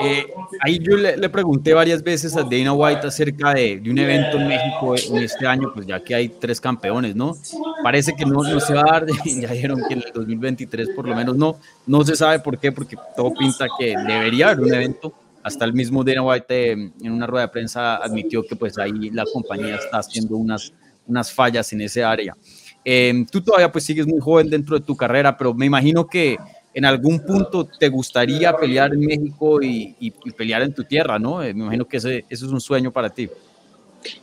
Eh, 0.00 0.26
ahí 0.60 0.78
yo 0.78 0.96
le, 0.96 1.28
pregunté 1.28 1.74
varias 1.74 2.02
veces 2.02 2.36
a 2.36 2.42
Dana 2.42 2.72
White 2.72 3.06
acerca 3.06 3.54
de, 3.54 3.80
de, 3.80 3.90
un 3.90 3.98
evento 3.98 4.36
en 4.36 4.46
México 4.46 4.94
en 4.94 5.24
este 5.24 5.46
año, 5.46 5.72
pues 5.74 5.86
ya 5.86 5.98
que 5.98 6.14
hay 6.14 6.28
tres 6.28 6.60
campeones, 6.60 7.16
¿no? 7.16 7.34
Parece 7.82 8.14
que 8.14 8.24
no, 8.24 8.42
no 8.42 8.60
se 8.60 8.74
va 8.74 8.82
a 8.82 8.92
dar, 8.92 9.06
ya 9.24 9.50
dijeron 9.50 9.82
que 9.88 9.94
en 9.94 10.02
el 10.04 10.12
2023 10.12 10.90
por 10.90 11.08
lo 11.08 11.16
menos 11.16 11.36
no, 11.36 11.56
no 11.86 12.04
se 12.04 12.14
sabe 12.14 12.38
por 12.38 12.58
qué, 12.58 12.70
porque 12.70 12.96
todo 13.16 13.32
pinta 13.34 13.66
que 13.78 13.96
debería 14.06 14.50
haber 14.50 14.60
un 14.60 14.74
evento. 14.74 15.12
Hasta 15.48 15.64
el 15.64 15.72
mismo 15.72 16.04
Dana 16.04 16.22
White 16.22 16.46
eh, 16.48 16.72
en 16.72 17.12
una 17.12 17.26
rueda 17.26 17.46
de 17.46 17.52
prensa 17.52 17.96
admitió 17.96 18.42
que 18.44 18.54
pues 18.54 18.78
ahí 18.78 19.10
la 19.10 19.24
compañía 19.32 19.76
está 19.76 19.98
haciendo 19.98 20.36
unas, 20.36 20.72
unas 21.06 21.32
fallas 21.32 21.72
en 21.72 21.80
ese 21.80 22.04
área. 22.04 22.36
Eh, 22.84 23.24
tú 23.30 23.40
todavía 23.42 23.72
pues 23.72 23.84
sigues 23.84 24.06
muy 24.06 24.20
joven 24.20 24.48
dentro 24.48 24.78
de 24.78 24.84
tu 24.84 24.96
carrera, 24.96 25.36
pero 25.36 25.52
me 25.54 25.66
imagino 25.66 26.06
que 26.06 26.36
en 26.74 26.84
algún 26.84 27.20
punto 27.20 27.66
te 27.66 27.88
gustaría 27.88 28.56
pelear 28.56 28.92
en 28.92 29.00
México 29.00 29.60
y, 29.62 30.12
pelear 30.36 30.62
en 30.62 30.72
tu 30.72 30.84
tierra, 30.84 31.18
¿no? 31.18 31.42
Eh, 31.42 31.52
me 31.52 31.64
imagino 31.64 31.86
que 31.86 31.96
ese, 31.96 32.24
eso 32.28 32.46
es 32.46 32.52
un 32.52 32.60
sueño 32.60 32.92
para 32.92 33.10
ti. 33.10 33.28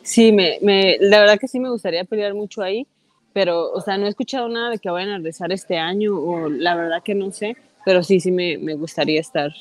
Sí, 0.01 0.32
me, 0.32 0.60
me, 0.62 0.98
la 1.01 1.20
verdad 1.20 1.38
que 1.39 1.48
sí 1.48 1.60
me 1.60 1.70
gustaría 1.70 2.05
pelear 2.05 2.34
mucho 2.34 2.62
ahí, 2.62 2.88
pero, 3.34 3.72
o 3.72 3.82
sea, 3.82 3.98
no 3.98 4.05
he 4.05 4.10
escuchado 4.10 4.48
nada 4.48 4.70
de 4.70 4.77
que 4.79 4.89
vayan 4.89 5.10
a 5.10 5.17
regresar 5.17 5.51
este 5.51 5.77
año, 5.77 6.17
o 6.17 6.50
la 6.50 6.75
verdad 6.75 7.03
que 7.03 7.13
no 7.13 7.32
sé, 7.32 7.58
pero 7.84 8.03
sí, 8.03 8.20
sí 8.20 8.32
me, 8.32 8.58
me 8.58 8.75
gustaría 8.75 9.20
estar 9.20 9.51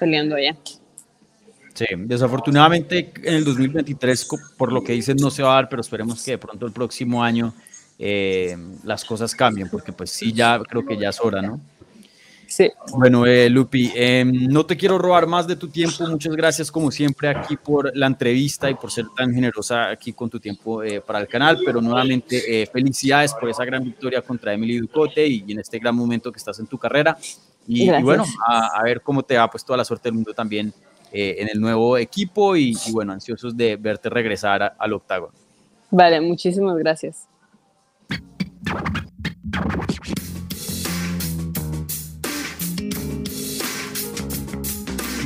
peleando 0.00 0.34
allá. 0.34 0.56
Sí, 1.76 1.84
desafortunadamente 1.96 3.12
en 3.22 3.34
el 3.34 3.44
2023, 3.44 4.28
por 4.56 4.72
lo 4.72 4.82
que 4.82 4.94
dicen, 4.94 5.16
no 5.20 5.30
se 5.30 5.42
va 5.42 5.52
a 5.52 5.54
dar, 5.56 5.68
pero 5.68 5.82
esperemos 5.82 6.24
que 6.24 6.32
de 6.32 6.38
pronto 6.38 6.66
el 6.66 6.72
próximo 6.72 7.22
año 7.22 7.54
eh, 7.98 8.56
las 8.82 9.04
cosas 9.04 9.34
cambien, 9.34 9.68
porque 9.68 9.92
pues 9.92 10.10
sí, 10.10 10.32
ya 10.32 10.58
creo 10.60 10.84
que 10.84 10.96
ya 10.96 11.10
es 11.10 11.20
hora, 11.20 11.42
¿no? 11.42 11.60
Sí. 12.46 12.70
Bueno, 12.92 13.26
eh, 13.26 13.50
Lupi, 13.50 13.92
em, 13.94 14.46
no 14.48 14.64
te 14.64 14.76
quiero 14.76 14.98
robar 14.98 15.26
más 15.26 15.46
de 15.46 15.56
tu 15.56 15.68
tiempo. 15.68 16.06
Muchas 16.06 16.34
gracias, 16.36 16.70
como 16.70 16.90
siempre, 16.90 17.28
aquí 17.28 17.56
por 17.56 17.94
la 17.96 18.06
entrevista 18.06 18.70
y 18.70 18.74
por 18.74 18.90
ser 18.90 19.06
tan 19.16 19.34
generosa 19.34 19.90
aquí 19.90 20.12
con 20.12 20.30
tu 20.30 20.38
tiempo 20.38 20.82
eh, 20.82 21.00
para 21.00 21.18
el 21.18 21.26
canal. 21.26 21.58
Pero 21.64 21.80
nuevamente, 21.80 22.62
eh, 22.62 22.66
felicidades 22.66 23.34
por 23.34 23.50
esa 23.50 23.64
gran 23.64 23.82
victoria 23.82 24.22
contra 24.22 24.52
Emily 24.52 24.78
Ducote 24.78 25.26
y, 25.26 25.44
en 25.48 25.58
este 25.58 25.78
gran 25.78 25.96
momento 25.96 26.30
que 26.30 26.38
estás 26.38 26.58
en 26.60 26.66
tu 26.66 26.78
carrera. 26.78 27.16
Y, 27.66 27.90
bueno, 28.00 28.24
a, 28.46 28.80
ver 28.84 29.00
cómo 29.00 29.24
te 29.24 29.36
va, 29.36 29.50
pues 29.50 29.64
toda 29.64 29.76
la 29.76 29.84
suerte 29.84 30.08
del 30.08 30.14
mundo 30.14 30.32
también 30.32 30.72
en 31.16 31.48
el 31.52 31.60
nuevo 31.60 31.98
equipo 31.98 32.56
y, 32.56 32.76
bueno, 32.92 33.12
ansiosos 33.12 33.56
de 33.56 33.76
verte 33.76 34.08
regresar 34.10 34.74
al 34.78 34.92
octágono. 34.92 35.32
Vale, 35.90 36.20
muchísimas 36.20 36.76
gracias. 36.76 37.28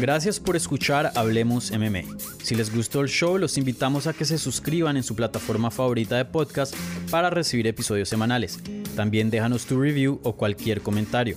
Gracias 0.00 0.40
por 0.40 0.56
escuchar 0.56 1.12
Hablemos 1.14 1.70
MMA. 1.70 2.04
Si 2.42 2.54
les 2.54 2.74
gustó 2.74 3.02
el 3.02 3.08
show, 3.08 3.36
los 3.36 3.58
invitamos 3.58 4.06
a 4.06 4.14
que 4.14 4.24
se 4.24 4.38
suscriban 4.38 4.96
en 4.96 5.02
su 5.02 5.14
plataforma 5.14 5.70
favorita 5.70 6.16
de 6.16 6.24
podcast 6.24 6.74
para 7.10 7.28
recibir 7.28 7.66
episodios 7.66 8.08
semanales. 8.08 8.58
También 8.96 9.28
déjanos 9.28 9.66
tu 9.66 9.78
review 9.78 10.18
o 10.22 10.36
cualquier 10.36 10.80
comentario. 10.80 11.36